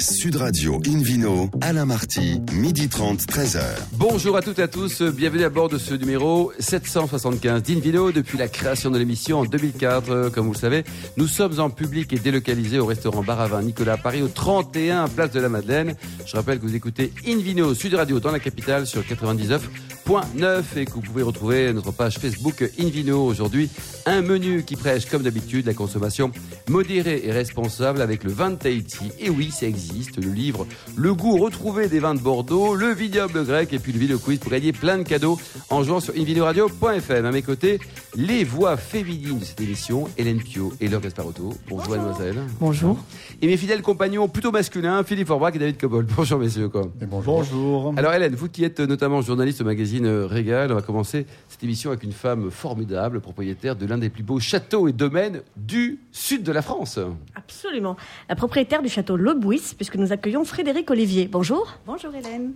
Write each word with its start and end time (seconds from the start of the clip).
Sud 0.00 0.36
Radio 0.36 0.80
Invino, 0.86 1.50
Alain 1.60 1.84
Marty, 1.84 2.40
midi 2.52 2.88
30, 2.88 3.20
13h. 3.22 3.60
Bonjour 3.94 4.36
à 4.36 4.42
toutes 4.42 4.60
et 4.60 4.62
à 4.62 4.68
tous, 4.68 5.02
bienvenue 5.02 5.42
à 5.42 5.50
bord 5.50 5.68
de 5.68 5.76
ce 5.76 5.92
numéro 5.94 6.52
775 6.60 7.62
d'Invino 7.64 8.12
depuis 8.12 8.38
la 8.38 8.46
création 8.46 8.90
de 8.90 8.98
l'émission 8.98 9.40
en 9.40 9.44
2004. 9.44 10.30
Comme 10.30 10.46
vous 10.46 10.52
le 10.52 10.58
savez, 10.58 10.84
nous 11.16 11.26
sommes 11.26 11.58
en 11.58 11.68
public 11.70 12.12
et 12.12 12.18
délocalisés 12.18 12.78
au 12.78 12.86
restaurant 12.86 13.24
Bar 13.24 13.40
à 13.40 13.48
Vin 13.48 13.62
Nicolas 13.62 13.96
Paris 13.96 14.22
au 14.22 14.28
31 14.28 15.08
Place 15.08 15.32
de 15.32 15.40
la 15.40 15.48
Madeleine. 15.48 15.94
Je 16.24 16.36
rappelle 16.36 16.58
que 16.60 16.66
vous 16.66 16.76
écoutez 16.76 17.12
Invino 17.26 17.74
Sud 17.74 17.94
Radio 17.94 18.20
dans 18.20 18.30
la 18.30 18.38
capitale 18.40 18.86
sur 18.86 19.02
99.9 19.02 20.62
et 20.76 20.84
que 20.84 20.92
vous 20.92 21.00
pouvez 21.00 21.22
retrouver 21.22 21.72
notre 21.72 21.90
page 21.90 22.18
Facebook 22.18 22.70
Invino 22.78 23.24
aujourd'hui. 23.24 23.68
Un 24.06 24.22
menu 24.22 24.62
qui 24.62 24.76
prêche 24.76 25.06
comme 25.06 25.22
d'habitude 25.22 25.66
la 25.66 25.74
consommation 25.74 26.30
modérée 26.68 27.22
et 27.24 27.32
responsable 27.32 28.00
avec 28.00 28.24
le 28.24 28.32
vin 28.32 28.50
de 28.50 28.56
Tahiti. 28.56 29.10
Et 29.18 29.28
oui, 29.28 29.50
ça 29.50 29.66
existe, 29.66 29.87
le 30.16 30.32
livre 30.32 30.66
Le 30.96 31.14
goût 31.14 31.36
retrouvé 31.38 31.88
des 31.88 32.00
vins 32.00 32.14
de 32.14 32.20
Bordeaux, 32.20 32.74
le 32.74 32.92
vignoble 32.92 33.44
grec 33.44 33.72
et 33.72 33.78
puis 33.78 33.92
le 33.92 33.98
vidéo 33.98 34.18
quiz 34.18 34.38
pour 34.38 34.50
gagner 34.50 34.72
plein 34.72 34.98
de 34.98 35.02
cadeaux 35.02 35.38
en 35.70 35.82
jouant 35.82 36.00
sur 36.00 36.14
invinoradio.fm. 36.14 37.24
À 37.24 37.30
mes 37.30 37.42
côtés, 37.42 37.78
les 38.16 38.44
voix 38.44 38.76
féminines 38.76 39.38
de 39.38 39.44
cette 39.44 39.60
émission, 39.60 40.08
Hélène 40.16 40.42
Pio 40.42 40.72
et 40.80 40.88
Laure 40.88 41.00
Gasparotto. 41.00 41.54
Bonjour, 41.68 41.90
mademoiselle. 41.90 42.36
Bonjour. 42.60 42.98
Et 43.40 43.46
mes 43.46 43.56
fidèles 43.56 43.82
compagnons 43.82 44.28
plutôt 44.28 44.50
masculins, 44.50 45.02
Philippe 45.04 45.28
Forbach 45.28 45.54
et 45.54 45.58
David 45.58 45.78
Cobol. 45.78 46.06
Bonjour 46.16 46.38
messieurs. 46.38 46.68
Quoi. 46.68 46.90
Et 47.00 47.06
bonjour. 47.06 47.38
bonjour. 47.38 47.94
Alors 47.96 48.12
Hélène, 48.12 48.34
vous 48.34 48.48
qui 48.48 48.64
êtes 48.64 48.80
notamment 48.80 49.22
journaliste 49.22 49.60
au 49.60 49.64
magazine 49.64 50.06
Régal, 50.06 50.72
on 50.72 50.74
va 50.74 50.82
commencer 50.82 51.26
cette 51.48 51.62
émission 51.62 51.90
avec 51.90 52.02
une 52.02 52.12
femme 52.12 52.50
formidable, 52.50 53.20
propriétaire 53.20 53.76
de 53.76 53.86
l'un 53.86 53.98
des 53.98 54.10
plus 54.10 54.22
beaux 54.22 54.40
châteaux 54.40 54.88
et 54.88 54.92
domaines 54.92 55.42
du 55.56 56.00
sud 56.12 56.42
de 56.42 56.52
la 56.52 56.62
France. 56.62 56.98
Absolument. 57.34 57.96
La 58.28 58.36
propriétaire 58.36 58.82
du 58.82 58.88
château 58.88 59.16
Le 59.16 59.34
Bouis, 59.34 59.74
puisque 59.78 59.96
nous 59.96 60.12
accueillons 60.12 60.44
Frédéric 60.44 60.90
Olivier. 60.90 61.26
Bonjour. 61.26 61.78
Bonjour 61.86 62.14
Hélène. 62.14 62.52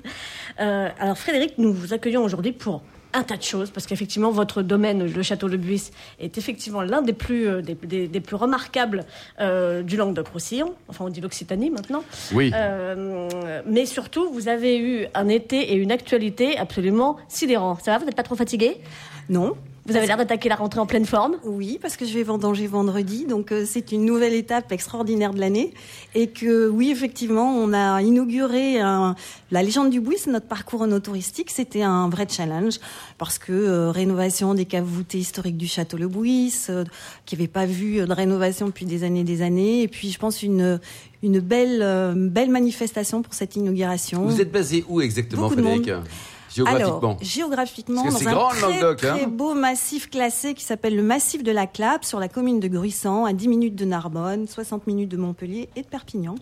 Euh, 0.61 0.89
alors 0.99 1.17
Frédéric, 1.17 1.55
nous 1.57 1.73
vous 1.73 1.95
accueillons 1.95 2.23
aujourd'hui 2.23 2.53
pour 2.53 2.83
un 3.15 3.23
tas 3.23 3.37
de 3.37 3.43
choses, 3.43 3.71
parce 3.71 3.87
qu'effectivement, 3.87 4.31
votre 4.31 4.63
domaine, 4.63 5.07
le 5.07 5.23
château 5.23 5.49
Le 5.49 5.57
Buis, 5.57 5.91
est 6.19 6.39
effectivement 6.39 6.83
l'un 6.83 7.03
des 7.03 7.13
plus, 7.13 7.47
euh, 7.47 7.63
des, 7.63 7.75
des, 7.75 8.09
des, 8.09 8.21
plus 8.21 8.37
remarquables 8.37 9.05
euh, 9.41 9.83
du 9.83 9.97
Languedoc-Roussillon. 9.97 10.75
Enfin, 10.89 11.05
on 11.05 11.09
dit 11.09 11.21
l'Occitanie 11.21 11.71
maintenant. 11.71 12.05
Oui. 12.33 12.51
Euh, 12.55 13.29
mais 13.67 13.87
surtout, 13.87 14.33
vous 14.33 14.49
avez 14.49 14.79
eu 14.79 15.07
un 15.15 15.29
été 15.29 15.73
et 15.73 15.77
une 15.77 15.93
actualité 15.93 16.57
absolument 16.57 17.17
sidérants. 17.29 17.79
Ça 17.83 17.93
va 17.93 17.99
Vous 17.99 18.07
n'êtes 18.07 18.17
pas 18.17 18.23
trop 18.23 18.37
fatigué? 18.37 18.79
Non. 19.29 19.57
Vous 19.85 19.97
avez 19.97 20.07
l'air 20.07 20.17
d'attaquer 20.17 20.49
la 20.49 20.55
rentrée 20.55 20.79
en 20.79 20.87
pleine 20.87 21.07
forme 21.07 21.37
Oui, 21.45 21.81
parce 21.83 21.97
que 21.97 22.05
je 22.05 22.15
vais 22.15 22.23
vendanger 22.23 22.69
vendredi, 22.69 23.27
donc 23.27 23.51
euh, 23.51 23.65
c'est 23.67 23.91
une 23.91 24.05
nouvelle 24.05 24.33
étape 24.33 24.71
extraordinaire 24.71 25.35
de 25.35 25.41
l'année. 25.41 25.75
Et 26.15 26.29
que 26.29 26.69
oui, 26.69 26.93
effectivement, 26.93 27.53
on 27.57 27.73
a 27.73 28.01
inauguré 28.01 28.79
un, 28.79 29.17
la 29.51 29.63
légende 29.65 29.91
du 29.91 30.01
Bouis, 30.01 30.19
notre 30.29 30.47
parcours 30.47 30.83
en 30.83 31.01
touristique. 31.01 31.51
C'était 31.51 31.83
un 31.83 32.09
vrai 32.09 32.29
challenge, 32.31 32.79
parce 33.19 33.39
que 33.39 33.53
euh, 33.53 33.91
rénovation 33.91 34.55
des 34.55 34.67
caves 34.67 34.85
voûtées 34.85 35.19
historiques 35.19 35.57
du 35.57 35.67
château 35.67 35.97
Le 35.97 36.07
Bouis, 36.07 36.55
euh, 36.71 36.85
qui 37.27 37.35
n'avait 37.35 37.49
pas 37.49 37.67
vu 37.67 38.07
de 38.07 38.13
rénovation 38.13 38.67
depuis 38.67 38.87
des 38.87 39.03
années 39.03 39.21
et 39.21 39.25
des 39.25 39.43
années. 39.43 39.83
Et 39.83 39.89
puis, 39.89 40.13
je 40.13 40.19
pense, 40.19 40.45
une, 40.45 40.79
une 41.25 41.41
belle, 41.41 42.15
belle 42.17 42.51
manifestation 42.51 43.23
pour 43.23 43.35
cette 43.35 43.57
inauguration. 43.57 44.27
Vous 44.27 44.41
êtes 44.41 44.53
basé 44.53 44.85
où 44.89 45.01
exactement, 45.01 45.51
Frédéric? 45.51 45.91
Géographiquement. 46.55 46.99
Alors, 46.99 47.19
géographiquement, 47.23 48.03
Parce 48.03 48.15
dans 48.15 48.21
c'est 48.21 48.29
un 48.29 48.33
grand, 48.33 48.51
le 48.51 48.59
très, 48.59 48.69
Languedoc, 48.69 49.05
hein. 49.05 49.17
très 49.17 49.27
beau 49.27 49.55
massif 49.55 50.11
classé 50.11 50.55
qui 50.55 50.65
s'appelle 50.65 50.95
le 50.95 51.03
massif 51.03 51.43
de 51.43 51.53
la 51.53 51.67
Clappe, 51.67 52.05
sur 52.05 52.21
la 52.21 52.29
commune 52.29 52.61
de 52.61 52.69
Gruissant, 52.69 53.25
à 53.25 53.33
10 53.33 53.49
minutes 53.49 53.75
de 53.77 53.85
Narbonne, 53.85 54.47
60 54.47 54.87
minutes 54.87 55.09
de 55.09 55.17
Montpellier 55.17 55.69
et 55.77 55.83
de 55.83 55.87
Perpignan. 55.87 56.35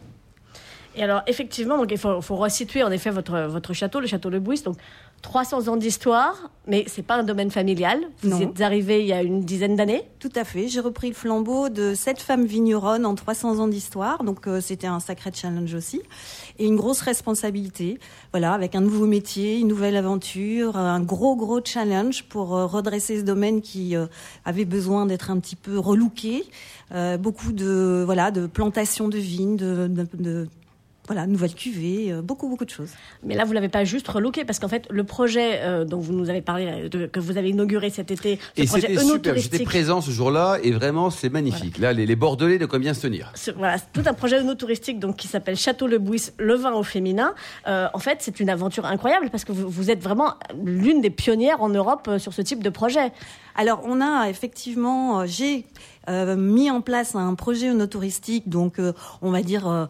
Et 0.97 1.03
alors, 1.03 1.23
effectivement, 1.27 1.79
donc, 1.79 1.91
il 1.93 1.99
faut, 1.99 2.21
faut 2.21 2.37
resituer 2.37 2.83
en 2.83 2.91
effet 2.91 3.11
votre, 3.11 3.39
votre 3.43 3.73
château, 3.73 4.01
le 4.01 4.07
château 4.07 4.29
Le 4.29 4.41
Bouis. 4.41 4.61
Donc, 4.63 4.77
300 5.23 5.69
ans 5.69 5.77
d'histoire, 5.77 6.51
mais 6.67 6.85
c'est 6.87 7.03
pas 7.03 7.17
un 7.17 7.23
domaine 7.23 7.51
familial. 7.51 8.01
Vous 8.23 8.31
Non. 8.31 8.41
êtes 8.41 8.61
arrivé 8.63 9.01
il 9.01 9.07
y 9.07 9.13
a 9.13 9.23
une 9.23 9.41
dizaine 9.43 9.77
d'années. 9.77 10.03
Tout 10.19 10.31
à 10.35 10.45
fait. 10.45 10.69
J'ai 10.69 10.81
repris 10.81 11.09
le 11.09 11.15
flambeau 11.15 11.69
de 11.69 11.95
sept 11.95 12.21
femmes 12.21 12.47
vigneronnes 12.47 13.05
en 13.05 13.15
300 13.15 13.59
ans 13.59 13.69
d'histoire. 13.69 14.25
Donc, 14.25 14.47
euh, 14.47 14.61
c'était 14.61 14.87
un 14.87 14.99
sacré 14.99 15.31
challenge 15.35 15.75
aussi. 15.75 16.01
Et 16.59 16.67
une 16.67 16.77
grosse 16.77 17.03
responsabilité. 17.03 17.99
Voilà, 18.33 18.55
avec 18.55 18.75
un 18.75 18.81
nouveau 18.81 19.07
métier, 19.07 19.59
une 19.59 19.69
nouvelle 19.69 19.97
aventure, 19.97 20.77
un 20.77 21.01
gros, 21.01 21.37
gros 21.37 21.61
challenge 21.65 22.25
pour 22.25 22.57
euh, 22.57 22.67
redresser 22.67 23.19
ce 23.21 23.25
domaine 23.25 23.61
qui 23.61 23.97
euh, 23.97 24.07
avait 24.45 24.65
besoin 24.65 25.05
d'être 25.07 25.31
un 25.31 25.39
petit 25.39 25.57
peu 25.57 25.79
relooké. 25.79 26.45
Euh, 26.93 27.17
beaucoup 27.19 27.53
de, 27.53 28.03
voilà, 28.05 28.31
de 28.31 28.47
plantations 28.47 29.09
de 29.09 29.19
vignes, 29.19 29.57
de, 29.57 29.87
de, 29.87 30.07
de 30.15 30.49
voilà, 31.11 31.27
nouvelles 31.27 31.55
cuvées, 31.55 32.13
euh, 32.13 32.23
beaucoup, 32.23 32.49
beaucoup 32.49 32.65
de 32.65 32.71
choses. 32.71 32.91
Mais 33.25 33.35
là, 33.35 33.45
vous 33.45 33.53
l'avez 33.53 33.69
pas 33.69 33.83
juste 33.83 34.07
relooké, 34.07 34.45
parce 34.45 34.61
qu'en 34.61 34.69
fait, 34.69 34.87
le 34.91 35.03
projet 35.03 35.59
euh, 35.63 35.85
dont 35.85 35.99
vous 35.99 36.13
nous 36.13 36.31
avez 36.31 36.41
parlé, 36.41 36.67
euh, 36.85 36.89
de- 36.89 37.07
que 37.07 37.19
vous 37.19 37.37
avez 37.37 37.51
inauguré 37.51 37.91
cet 37.91 38.13
été, 38.13 38.39
ce 38.57 38.63
Et 38.63 38.67
projet 38.67 38.87
c'était 38.87 39.01
super, 39.01 39.37
j'étais 39.37 39.65
présent 39.65 40.01
ce 40.01 40.13
jour-là 40.13 40.59
et 40.63 40.71
vraiment 40.71 41.11
c'est 41.11 41.29
magnifique. 41.29 41.79
Là, 41.79 41.93
les, 41.93 42.07
les 42.07 42.15
Bordelais 42.15 42.59
de 42.59 42.67
combien 42.67 42.95
se 42.95 43.01
tenir? 43.03 43.33
Ce- 43.35 43.51
voilà, 43.51 43.79
c'est 43.79 43.91
tout 43.93 44.09
un 44.09 44.15
projet 44.15 44.37
œnotouristique 44.39 45.01
donc 45.01 45.17
qui 45.17 45.27
s'appelle 45.27 45.57
Château 45.57 45.89
Le 45.89 45.99
Bouis, 45.99 46.23
le 46.39 46.55
vin 46.55 46.75
au 46.75 46.85
féminin. 46.85 47.35
Euh, 47.67 47.89
en 47.93 47.99
fait, 47.99 48.19
c'est 48.21 48.39
une 48.39 48.49
aventure 48.49 48.87
incroyable 48.87 49.31
parce 49.31 49.45
que 49.45 49.51
vous, 49.51 49.69
vous 49.69 49.91
êtes 49.91 50.01
vraiment 50.03 50.35
l'une 50.65 51.01
des 51.01 51.11
pionnières 51.11 51.61
en 51.61 51.71
Europe 51.71 52.07
euh, 52.07 52.19
sur 52.21 52.33
ce 52.33 52.43
type 52.43 52.63
de 52.63 52.71
projet. 52.71 53.11
Alors, 53.57 53.83
on 53.85 54.01
a 54.01 54.29
effectivement, 54.29 55.21
euh, 55.21 55.25
j'ai 55.27 55.67
euh, 56.09 56.35
mis 56.37 56.71
en 56.71 56.81
place 56.81 57.15
un 57.15 57.35
projet 57.35 57.71
touristique, 57.87 58.49
donc 58.49 58.79
euh, 58.79 58.93
on 59.23 59.31
va 59.31 59.43
dire 59.43 59.89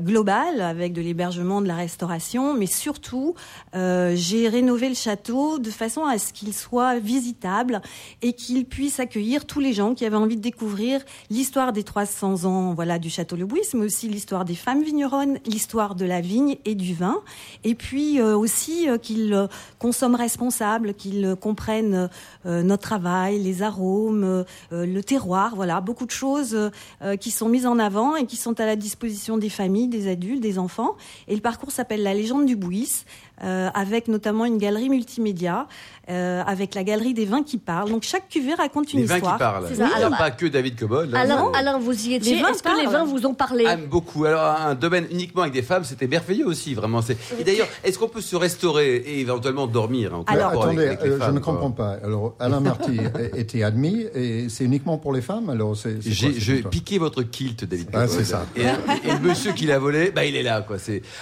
global, 0.00 0.60
avec 0.60 0.92
de 0.92 1.00
l'hébergement, 1.00 1.60
de 1.60 1.66
la 1.66 1.76
restauration, 1.76 2.54
mais 2.54 2.66
surtout, 2.66 3.34
j'ai 3.74 4.48
rénové 4.48 4.88
le 4.88 4.94
château 4.94 5.58
de 5.58 5.70
façon 5.70 6.04
à 6.04 6.18
ce 6.18 6.32
qu'il 6.32 6.52
soit 6.52 6.98
visitable 6.98 7.80
et 8.22 8.32
qu'il 8.32 8.66
puisse 8.66 9.00
accueillir 9.00 9.46
tous 9.46 9.60
les 9.60 9.72
gens 9.72 9.94
qui 9.94 10.04
avaient 10.04 10.16
envie 10.16 10.36
de 10.36 10.42
découvrir 10.42 11.00
l'histoire 11.30 11.72
des 11.72 11.82
300 11.82 12.44
ans, 12.44 12.74
voilà, 12.74 12.98
du 12.98 13.10
château 13.10 13.36
Le 13.36 13.46
Bouis, 13.46 13.60
mais 13.74 13.84
aussi 13.84 14.08
l'histoire 14.08 14.44
des 14.44 14.54
femmes 14.54 14.82
vigneronnes, 14.82 15.38
l'histoire 15.46 15.94
de 15.94 16.04
la 16.04 16.20
vigne 16.20 16.56
et 16.64 16.74
du 16.74 16.94
vin, 16.94 17.20
et 17.64 17.74
puis 17.74 18.20
aussi 18.20 18.88
qu'ils 19.00 19.48
consomment 19.78 20.16
responsable, 20.16 20.94
qu'ils 20.94 21.36
comprennent 21.40 22.08
notre 22.44 22.91
travail, 22.92 23.38
les 23.38 23.62
arômes, 23.62 24.22
euh, 24.22 24.44
le 24.70 25.02
terroir, 25.02 25.54
voilà, 25.56 25.80
beaucoup 25.80 26.04
de 26.04 26.10
choses 26.10 26.54
euh, 26.54 27.16
qui 27.16 27.30
sont 27.30 27.48
mises 27.48 27.66
en 27.66 27.78
avant 27.78 28.16
et 28.16 28.26
qui 28.26 28.36
sont 28.36 28.60
à 28.60 28.66
la 28.66 28.76
disposition 28.76 29.38
des 29.38 29.48
familles, 29.48 29.88
des 29.88 30.08
adultes, 30.08 30.42
des 30.42 30.58
enfants. 30.58 30.94
Et 31.26 31.34
le 31.34 31.40
parcours 31.40 31.70
s'appelle 31.70 32.02
La 32.02 32.12
légende 32.12 32.44
du 32.44 32.54
Bouis, 32.54 33.04
euh, 33.42 33.68
avec 33.74 34.08
notamment 34.08 34.44
une 34.44 34.58
galerie 34.58 34.88
multimédia, 34.88 35.66
euh, 36.10 36.42
avec 36.46 36.74
la 36.74 36.84
galerie 36.84 37.14
des 37.14 37.24
vins 37.24 37.42
qui 37.42 37.58
parlent. 37.58 37.90
Donc 37.90 38.02
chaque 38.02 38.28
cuvée 38.28 38.54
raconte 38.54 38.92
une 38.92 39.00
Les 39.00 39.06
vins 39.06 39.16
histoire. 39.16 39.34
qui 39.34 39.38
parlent. 39.38 39.66
Il 39.70 39.76
ça. 39.76 39.86
n'y 39.86 39.92
a 39.92 39.96
Alors, 39.96 40.18
pas 40.18 40.30
que 40.30 40.46
David 40.46 40.78
Cobol. 40.78 41.14
Alain, 41.14 41.36
non. 41.36 41.52
Alain, 41.52 41.78
vous 41.78 42.06
y 42.08 42.14
étiez. 42.14 42.36
Les 42.36 42.42
vins 42.42 42.48
Est-ce 42.48 42.62
que 42.62 42.80
les 42.80 42.86
vins 42.86 43.04
vous 43.04 43.24
ont 43.26 43.34
parlé? 43.34 43.64
Aime 43.64 43.86
beaucoup. 43.86 44.24
Alors, 44.24 44.42
un 44.42 44.74
domaine 44.74 45.06
uniquement 45.10 45.42
avec 45.42 45.54
des 45.54 45.62
femmes, 45.62 45.84
c'était 45.84 46.06
merveilleux 46.08 46.46
aussi, 46.46 46.74
vraiment. 46.74 47.00
Et 47.38 47.44
d'ailleurs, 47.44 47.68
est-ce 47.84 47.98
qu'on 47.98 48.08
peut 48.08 48.20
se 48.20 48.36
restaurer 48.36 48.96
et 48.96 49.20
éventuellement 49.20 49.66
dormir 49.66 50.14
en 50.14 50.22
Alors, 50.24 50.48
avec- 50.48 50.60
Attendez, 50.62 50.86
avec 50.86 51.02
les 51.02 51.10
euh, 51.10 51.18
je 51.26 51.30
ne 51.30 51.38
comprends 51.38 51.70
pas. 51.70 51.96
Alors, 52.04 52.34
Alain 52.40 52.60
Marty 52.60 52.98
était 53.36 53.62
admis 53.62 54.06
et 54.14 54.48
c'est 54.48 54.64
uniquement 54.64 54.98
pour 54.98 55.12
les 55.12 55.22
femmes 55.22 55.50
Alors, 55.50 55.76
c'est. 55.76 55.96
J'ai 56.00 56.62
piqué 56.62 56.98
votre 56.98 57.22
kilt, 57.22 57.64
David. 57.64 57.88
Ah, 57.92 58.06
c'est 58.08 58.24
ça. 58.24 58.46
Et, 58.56 58.62
et 58.62 59.12
le 59.12 59.18
monsieur 59.20 59.52
qui 59.52 59.66
l'a 59.66 59.78
volé, 59.78 60.10
bah, 60.10 60.24
il 60.24 60.36
est 60.36 60.42
là, 60.42 60.60
quoi. 60.62 60.76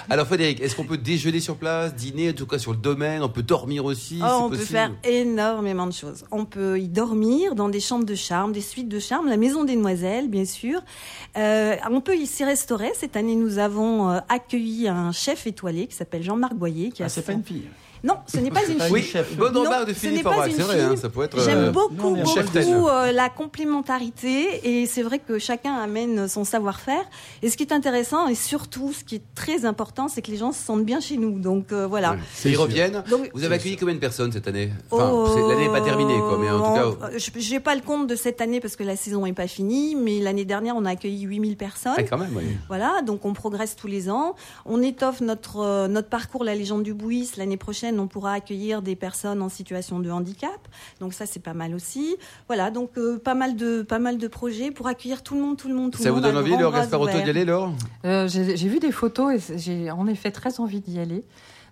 Alors, 0.09 0.27
Frédéric, 0.27 0.61
est-ce 0.61 0.75
qu'on 0.75 0.85
peut 0.85 0.97
déjeuner 0.99 1.41
sur 1.41 1.57
place, 1.57 1.95
dîner, 1.95 2.10
en 2.15 2.33
tout 2.33 2.47
cas 2.47 2.59
sur 2.59 2.73
le 2.73 2.79
domaine 2.79 3.23
On 3.23 3.29
peut 3.29 3.43
dormir 3.43 3.85
aussi 3.85 4.21
Oh, 4.23 4.43
on 4.45 4.51
peut 4.51 4.57
faire 4.57 4.93
énormément 5.05 5.87
de 5.87 5.93
choses. 5.93 6.25
On 6.31 6.45
peut 6.45 6.79
y 6.79 6.89
dormir 6.89 7.55
dans 7.55 7.69
des 7.69 7.81
chambres 7.81 8.05
de 8.05 8.15
charme, 8.15 8.53
des 8.53 8.61
suites 8.61 8.89
de 8.89 8.99
charme, 8.99 9.29
la 9.29 9.37
maison 9.37 9.65
des 9.65 9.77
demoiselles, 9.77 10.29
bien 10.29 10.45
sûr. 10.45 10.81
Euh, 11.37 11.77
on 11.91 12.01
peut 12.01 12.17
y 12.17 12.27
s'y 12.27 12.45
restaurer. 12.45 12.93
Cette 12.95 13.17
année, 13.17 13.35
nous 13.37 13.59
avons 13.59 14.11
euh, 14.11 14.19
accueilli 14.29 14.89
un 14.89 15.13
chef 15.13 15.47
étoilé 15.47 15.87
qui 15.87 15.95
s'appelle 15.95 16.23
Jean-Marc 16.23 16.55
Boyer. 16.55 16.91
Qui 16.91 17.03
a 17.03 17.07
Ah, 17.07 17.09
c'est 17.09 17.23
pas 17.23 17.33
une 17.33 17.45
fille. 17.45 17.65
Non, 18.03 18.15
ce 18.27 18.39
n'est 18.39 18.51
pas 18.51 18.65
une 18.67 18.81
fille. 18.81 18.91
Oui, 18.93 19.03
chef. 19.03 19.37
bonne 19.37 19.53
Non, 19.53 19.61
remarque 19.65 19.89
de 19.89 19.93
ce 19.93 19.99
Philippe 19.99 20.17
n'est 20.19 20.23
pas 20.23 20.31
Forbach, 20.31 20.49
une 20.51 20.57
c'est 20.57 20.63
vrai, 20.63 20.75
fille. 20.77 20.85
hein, 20.85 20.97
ça 20.97 21.09
peut 21.11 21.23
être. 21.23 21.41
J'aime 21.41 21.59
euh, 21.59 21.71
beaucoup, 21.71 21.95
non, 22.17 22.23
beaucoup 22.23 22.89
euh, 22.89 23.13
la 23.13 23.29
complémentarité 23.29 24.61
et 24.83 24.87
c'est 24.87 25.03
vrai 25.03 25.19
que 25.19 25.39
chacun 25.39 25.75
amène 25.75 26.29
son 26.29 26.45
savoir-faire. 26.45 27.03
Et 27.43 27.51
ce 27.51 27.57
qui 27.57 27.63
est 27.63 27.73
intéressant 27.73 28.29
et 28.29 28.35
surtout 28.35 28.93
ce 28.93 29.05
qui 29.05 29.17
est 29.17 29.23
très 29.35 29.65
important, 29.65 30.09
c'est 30.09 30.23
que 30.23 30.31
les 30.31 30.37
gens 30.37 30.53
se 30.53 30.63
sentent 30.63 30.85
bien 30.85 31.01
chez 31.01 31.17
nous. 31.17 31.39
Donc 31.39 31.73
euh, 31.73 31.87
voilà. 31.87 32.17
Ils 32.45 32.57
reviennent. 32.57 33.03
Donc- 33.09 33.31
Vous 33.35 33.45
avez 33.45 33.55
accueilli 33.57 33.77
combien 33.77 33.95
de 33.95 34.01
personnes 34.01 34.33
cette 34.33 34.49
année 34.49 34.71
Enfin, 34.91 35.11
Oh, 35.13 35.49
l'année 35.49 35.67
n'est 35.67 35.73
pas 35.73 35.81
terminée, 35.81 36.19
quoi, 36.19 36.39
mais 36.41 36.51
en 36.51 36.59
tout 36.93 36.97
cas. 36.99 37.11
je- 37.17 37.31
J'ai 37.41 37.61
pas 37.61 37.75
le 37.75 37.81
compte 37.83 38.07
de 38.07 38.15
cette 38.17 38.41
année 38.41 38.61
parce 38.61 38.77
que 38.77 38.85
la 38.85 38.97
saison 38.97 39.25
n'est 39.25 39.33
pas 39.33 39.47
finie, 39.49 39.95
mais 39.97 40.21
l'année 40.21 40.45
dernière, 40.45 40.75
on 40.77 40.85
a 40.85 40.91
accueilli 40.91 41.23
8000 41.23 41.57
personnes. 41.57 41.95
Ah, 41.97 42.03
quand 42.03 42.19
même, 42.19 42.31
oui. 42.37 42.45
Voilà, 42.69 43.03
donc 43.05 43.25
on 43.25 43.33
progresse 43.33 43.77
tous 43.77 43.87
les 43.87 44.11
ans. 44.11 44.35
On 44.67 44.83
étoffe 44.83 45.21
notre, 45.21 45.59
euh, 45.61 45.89
notre 45.89 46.09
parcours 46.09 46.45
La 46.45 46.55
Légende 46.55 46.83
du 46.83 46.95
Bouis. 46.95 47.31
L'année 47.37 47.57
prochaine, 47.57 47.90
prochaine, 47.91 48.01
on 48.01 48.07
pourra 48.09 48.33
accueillir 48.35 48.83
des 48.83 48.97
personnes 48.97 49.43
en 49.43 49.49
situation 49.49 49.99
de 50.01 50.11
handicap. 50.11 50.51
Donc 51.01 51.13
ça, 51.15 51.27
c'est 51.27 51.41
pas 51.43 51.55
mal 51.55 51.75
aussi. 51.75 52.17
Voilà, 52.47 52.71
donc 52.71 52.91
euh, 52.99 53.19
pas 53.19 53.35
mal 53.35 53.57
de 53.57 53.83
pas 53.83 53.99
mal 53.99 54.19
de 54.19 54.29
projets 54.29 54.71
pour 54.71 54.87
accueillir 54.87 55.23
tout 55.23 55.35
le 55.35 55.41
monde, 55.41 55.57
tout 55.57 55.69
le 55.69 55.75
monde, 55.75 55.93
tout 55.93 55.99
Ça 55.99 56.05
le 56.05 56.11
vous 56.11 56.17
monde. 56.17 56.25
donne 56.25 56.37
à 56.37 56.41
envie, 56.41 56.51
grand 56.51 56.61
Laure 56.61 56.71
bras 56.73 56.81
Gasparotto, 56.83 57.13
ouverts. 57.13 57.25
d'y 57.25 57.31
aller, 57.31 57.45
Laure? 57.45 57.73
Euh, 58.05 58.29
J'ai 58.29 58.57
j'ai 58.57 58.69
vu 58.69 58.79
des 58.79 58.93
photos 58.93 59.51
et 59.51 59.59
j'ai 59.59 59.91
en 59.91 60.07
effet 60.07 60.31
très 60.31 60.61
envie 60.61 60.81
d'y 60.81 60.99
aller. 60.99 61.25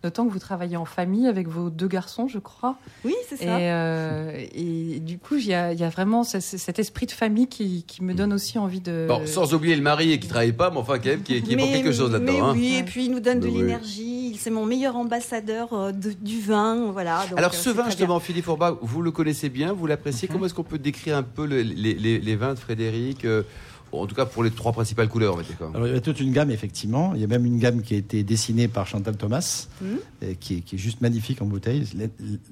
D'autant 0.03 0.27
que 0.27 0.33
vous 0.33 0.39
travaillez 0.39 0.77
en 0.77 0.85
famille 0.85 1.27
avec 1.27 1.49
vos 1.49 1.71
deux 1.71 1.89
garçons, 1.89 2.29
je 2.29 2.39
crois. 2.39 2.77
Oui, 3.05 3.15
c'est 3.29 3.43
Et, 3.43 3.47
ça. 3.47 3.56
euh, 3.59 4.33
et 4.55 5.00
du 5.00 5.19
coup, 5.19 5.35
il 5.37 5.47
y 5.47 5.55
a, 5.55 5.73
il 5.73 5.81
y 5.81 5.85
a 5.85 5.89
vraiment 5.89 6.23
ce- 6.23 6.39
ce- 6.41 6.56
cet 6.56 6.79
esprit 6.79 7.06
de 7.06 7.11
famille 7.12 7.49
qui, 7.49 7.85
qui 7.87 8.05
me 8.05 8.15
donne 8.15 8.33
aussi 8.33 8.59
envie 8.59 8.81
de. 8.81 9.06
Bon, 9.09 9.27
sans 9.27 9.55
oublier 9.55 9.75
le 9.75 9.83
mari 9.83 10.19
qui 10.21 10.29
travaille 10.29 10.53
pas, 10.53 10.71
mais 10.71 10.77
enfin, 10.79 10.99
quand 10.99 11.06
même, 11.09 11.23
qui 11.23 11.35
est, 11.37 11.43
qui 11.43 11.55
est 11.55 11.56
pour 11.56 11.67
quelque 11.69 11.93
chose 11.93 12.12
là-dedans. 12.12 12.49
hein. 12.49 12.53
oui, 12.55 12.77
et 12.79 12.83
puis 12.85 13.06
il 13.06 13.11
nous 13.11 13.21
donne 13.21 13.41
de 13.41 13.49
Oui. 13.49 13.59
l'énergie. 13.59 14.37
C'est 14.39 14.50
mon 14.50 14.65
meilleur 14.67 14.95
ambassadeur 14.97 15.73
euh, 15.73 15.91
de- 15.93 16.12
du 16.12 16.41
vin, 16.41 16.91
voilà. 16.93 17.25
donc, 17.29 17.39
Alors 17.39 17.53
euh, 17.53 17.56
ce 17.56 17.71
vin, 17.71 17.87
justement, 17.87 18.21
Philippe 18.21 18.45
Forbach, 18.45 18.75
vous 18.83 19.03
le 19.03 19.11
connaissez 19.11 19.49
bien, 19.49 19.73
vous 19.73 19.87
l'appréciez. 19.89 20.29
Mhm. 20.29 20.33
Comment 20.35 20.47
est-ce 20.47 20.55
qu'on 20.55 20.62
peut 20.62 20.79
décrire 20.79 21.17
un 21.17 21.23
peu 21.25 21.45
le- 21.47 21.62
les, 21.62 21.95
les- 21.95 22.19
les 22.21 22.37
vins 22.37 22.55
de 22.55 22.59
Frédéric 22.59 23.25
euh, 23.25 23.43
En 23.93 24.06
tout 24.06 24.14
cas, 24.14 24.26
pour 24.26 24.43
les 24.44 24.50
trois 24.50 24.73
principales 24.73 25.08
couleurs. 25.08 25.37
Alors, 25.75 25.87
il 25.87 25.94
y 25.94 25.96
a 25.96 26.00
toute 26.00 26.20
une 26.20 26.32
gamme, 26.32 26.50
effectivement. 26.50 27.12
Il 27.14 27.20
y 27.20 27.25
a 27.25 27.26
même 27.26 27.46
une 27.46 27.58
gamme 27.58 27.81
qui 27.82 27.94
a 27.94 27.96
été 27.96 28.23
dessinée 28.23 28.69
par 28.69 28.87
Chantal 28.87 29.17
Thomas, 29.17 29.67
Mhm. 29.81 29.88
euh, 30.25 30.35
qui, 30.38 30.56
est, 30.56 30.61
qui 30.61 30.75
est 30.75 30.79
juste 30.79 31.00
magnifique 31.00 31.40
en 31.40 31.46
bouteille. 31.46 31.85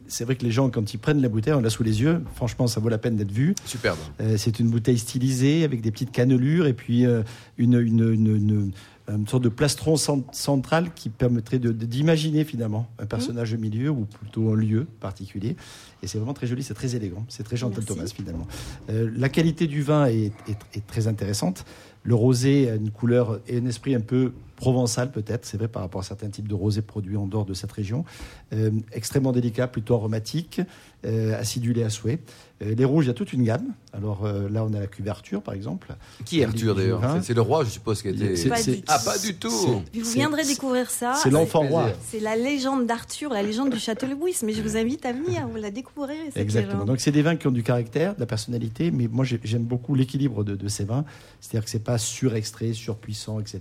C'est 0.08 0.24
vrai 0.24 0.36
que 0.36 0.44
les 0.44 0.50
gens, 0.50 0.70
quand 0.70 0.94
ils 0.94 0.98
prennent 0.98 1.20
la 1.20 1.28
bouteille, 1.28 1.52
on 1.52 1.60
l'a 1.60 1.70
sous 1.70 1.82
les 1.82 2.00
yeux. 2.00 2.22
Franchement, 2.34 2.66
ça 2.66 2.80
vaut 2.80 2.88
la 2.88 2.98
peine 2.98 3.16
d'être 3.16 3.32
vu. 3.32 3.54
Superbe. 3.66 3.98
Euh, 4.20 4.36
c'est 4.38 4.58
une 4.60 4.68
bouteille 4.70 4.98
stylisée 4.98 5.64
avec 5.64 5.82
des 5.82 5.90
petites 5.90 6.12
cannelures 6.12 6.66
et 6.66 6.72
puis 6.72 7.04
euh, 7.06 7.22
une, 7.58 7.74
une, 7.74 8.12
une, 8.12 8.36
une- 8.36 8.70
une 9.08 9.26
sorte 9.28 9.44
de 9.44 9.48
plastron 9.48 9.96
cent- 9.96 10.24
central 10.32 10.92
qui 10.94 11.10
permettrait 11.10 11.58
d'imaginer 11.58 12.44
finalement 12.44 12.88
un 12.98 13.06
personnage 13.06 13.54
au 13.54 13.58
milieu 13.58 13.90
ou 13.90 14.04
plutôt 14.04 14.50
un 14.52 14.56
lieu 14.56 14.86
particulier. 15.00 15.56
Et 16.02 16.06
c'est 16.08 16.18
vraiment 16.18 16.34
très 16.34 16.46
joli, 16.46 16.62
c'est 16.62 16.74
très 16.74 16.96
élégant, 16.96 17.24
c'est 17.28 17.42
très 17.44 17.56
Chantal 17.56 17.84
Merci. 17.86 17.94
Thomas 17.94 18.08
finalement. 18.14 18.46
Euh, 18.90 19.10
la 19.16 19.28
qualité 19.28 19.66
du 19.66 19.82
vin 19.82 20.06
est, 20.06 20.32
est- 20.48 20.58
est 20.74 20.86
très 20.86 21.06
intéressante. 21.06 21.64
Le 22.06 22.14
rosé 22.14 22.70
a 22.70 22.74
une 22.76 22.90
couleur 22.90 23.40
et 23.48 23.58
un 23.58 23.66
esprit 23.66 23.94
un 23.94 24.00
peu 24.00 24.32
provençal 24.56 25.10
peut-être, 25.10 25.44
c'est 25.44 25.58
vrai 25.58 25.68
par 25.68 25.82
rapport 25.82 26.00
à 26.00 26.04
certains 26.04 26.30
types 26.30 26.48
de 26.48 26.54
rosés 26.54 26.80
produits 26.80 27.18
en 27.18 27.26
dehors 27.26 27.44
de 27.44 27.52
cette 27.52 27.72
région. 27.72 28.06
Euh, 28.54 28.70
extrêmement 28.92 29.32
délicat, 29.32 29.66
plutôt 29.68 29.94
aromatique, 29.94 30.62
euh, 31.04 31.38
acidulé 31.38 31.82
à 31.82 31.90
souhait. 31.90 32.20
Euh, 32.62 32.74
les 32.74 32.86
rouges, 32.86 33.04
il 33.04 33.08
y 33.08 33.10
a 33.10 33.14
toute 33.14 33.34
une 33.34 33.44
gamme. 33.44 33.74
Alors 33.92 34.24
euh, 34.24 34.48
là, 34.48 34.64
on 34.64 34.72
a 34.72 34.80
la 34.80 34.86
cuve 34.86 35.08
Arthur, 35.08 35.42
par 35.42 35.52
exemple. 35.52 35.94
Qui 36.24 36.40
est 36.40 36.44
Arthur 36.44 36.74
d'ailleurs. 36.74 37.02
C'est- 37.16 37.22
C'est 37.28 37.34
le 37.34 37.42
roi, 37.42 37.64
je 37.64 37.68
suppose, 37.70 38.00
qui 38.00 38.08
a 38.08 38.12
été. 38.12 38.34
C'est- 38.36 38.48
Pas 38.48 38.56
c'est- 38.56 38.70
du 38.76 38.80
tout. 38.80 38.84
Ah, 38.88 38.98
pas 39.04 39.18
du 39.18 39.34
tout 39.34 39.50
vous 39.50 40.10
viendrez 40.12 40.44
découvrir 40.46 40.88
ça. 40.90 41.12
C'est 41.22 41.28
l'enfant 41.28 41.60
roi. 41.68 41.90
C'est 42.06 42.20
la 42.20 42.34
légende 42.34 42.86
d'Arthur, 42.86 43.30
la 43.34 43.42
légende 43.42 43.70
du 43.70 43.78
château 43.78 44.06
Le 44.06 44.14
Bouis. 44.14 44.34
Mais 44.42 44.52
je 44.54 44.62
vous 44.62 44.78
invite 44.78 45.04
à 45.04 45.12
venir, 45.12 45.46
vous 45.48 45.56
la 45.58 45.70
découvrirez. 45.70 46.14
cette 46.28 46.38
Exactement. 46.38 46.72
légende. 46.72 46.86
Donc 46.88 47.00
c'est 47.00 47.12
des 47.12 47.20
vins 47.22 47.36
qui 47.36 47.46
ont 47.46 47.50
du 47.52 47.62
caractère, 47.62 48.14
de 48.14 48.20
la 48.20 48.26
personnalité, 48.26 48.90
mais 48.90 49.06
moi 49.06 49.26
j'ai- 49.26 49.40
j'aime 49.44 49.64
beaucoup 49.64 49.94
l'équilibre 49.94 50.44
de, 50.44 50.56
de 50.56 50.68
ces 50.68 50.84
vins. 50.84 51.04
C'est-à-dire 51.40 51.64
que 51.64 51.70
c'est 51.70 51.78
pas 51.84 51.95
surextrait, 51.98 52.72
surpuissant, 52.72 53.40
etc. 53.40 53.60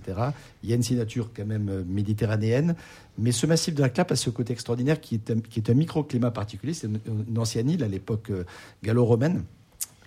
Il 0.62 0.70
y 0.70 0.72
a 0.72 0.76
une 0.76 0.82
signature 0.82 1.30
quand 1.34 1.46
même 1.46 1.68
euh, 1.68 1.84
méditerranéenne, 1.86 2.74
mais 3.18 3.32
ce 3.32 3.46
massif 3.46 3.74
de 3.74 3.82
la 3.82 3.88
Clappe 3.88 4.12
a 4.12 4.16
ce 4.16 4.30
côté 4.30 4.52
extraordinaire 4.52 5.00
qui 5.00 5.14
est 5.16 5.70
un, 5.70 5.74
microclimat 5.74 6.30
particulier. 6.30 6.74
C'est 6.74 6.86
une, 6.86 7.00
une 7.28 7.38
ancienne 7.38 7.70
île 7.70 7.84
à 7.84 7.88
l'époque 7.88 8.30
euh, 8.30 8.44
gallo-romaine. 8.82 9.44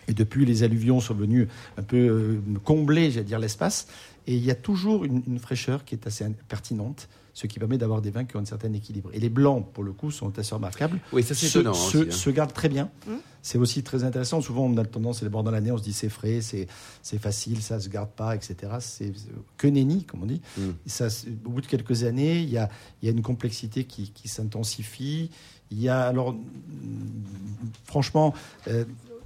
Et 0.07 0.13
depuis, 0.13 0.43
les 0.43 0.63
alluvions 0.63 0.99
sont 0.99 1.13
venues 1.13 1.47
un 1.77 1.83
peu 1.83 1.97
euh, 1.97 2.41
combler, 2.63 3.11
j'allais 3.11 3.25
dire, 3.25 3.39
l'espace. 3.39 3.87
Et 4.25 4.35
il 4.35 4.43
y 4.43 4.51
a 4.51 4.55
toujours 4.55 5.05
une, 5.05 5.21
une 5.27 5.39
fraîcheur 5.39 5.85
qui 5.85 5.95
est 5.95 6.07
assez 6.07 6.25
pertinente, 6.47 7.07
ce 7.33 7.47
qui 7.47 7.59
permet 7.59 7.77
d'avoir 7.77 8.01
des 8.01 8.11
vins 8.11 8.25
qui 8.25 8.35
ont 8.35 8.39
un 8.39 8.45
certain 8.45 8.71
équilibre. 8.73 9.09
Et 9.13 9.19
les 9.19 9.29
blancs, 9.29 9.65
pour 9.73 9.83
le 9.83 9.91
coup, 9.93 10.11
sont 10.11 10.37
assez 10.39 10.53
remarquables. 10.55 10.99
Oui, 11.13 11.23
ça 11.23 11.33
c'est 11.35 11.47
se, 11.47 11.59
étonnant. 11.59 11.73
se- 11.73 11.97
aussi, 11.99 12.07
hein. 12.09 12.11
se 12.11 12.29
gardent 12.29 12.53
très 12.53 12.69
bien. 12.69 12.89
Mm. 13.07 13.11
C'est 13.41 13.57
aussi 13.57 13.83
très 13.83 14.03
intéressant. 14.03 14.41
Souvent, 14.41 14.65
on 14.65 14.75
a 14.77 14.83
tendance, 14.83 15.19
c'est 15.19 15.25
les 15.25 15.29
bords 15.29 15.43
dans 15.43 15.51
l'année, 15.51 15.71
on 15.71 15.77
se 15.77 15.83
dit 15.83 15.93
c'est 15.93 16.09
frais, 16.09 16.41
c'est 16.41 16.67
c'est 17.01 17.19
facile, 17.19 17.61
ça 17.61 17.79
se 17.79 17.87
garde 17.87 18.09
pas, 18.09 18.35
etc. 18.35 18.55
C'est 18.79 19.13
que 19.57 19.67
nenni, 19.67 20.03
comme 20.03 20.23
on 20.23 20.25
dit. 20.25 20.41
Mm. 20.57 20.61
Ça, 20.87 21.09
c'est- 21.09 21.29
au 21.45 21.49
bout 21.51 21.61
de 21.61 21.67
quelques 21.67 22.03
années, 22.03 22.39
il 22.41 22.49
y 22.49 22.57
a, 22.57 22.69
il 23.01 23.05
y 23.05 23.09
a 23.09 23.11
une 23.13 23.21
complexité 23.21 23.85
qui, 23.85 24.11
qui 24.11 24.27
s'intensifie. 24.27 25.29
Il 25.71 25.79
y 25.81 25.87
a 25.87 26.01
alors, 26.01 26.33
mm, 26.33 26.39
franchement, 27.85 28.33
euh, 28.67 28.83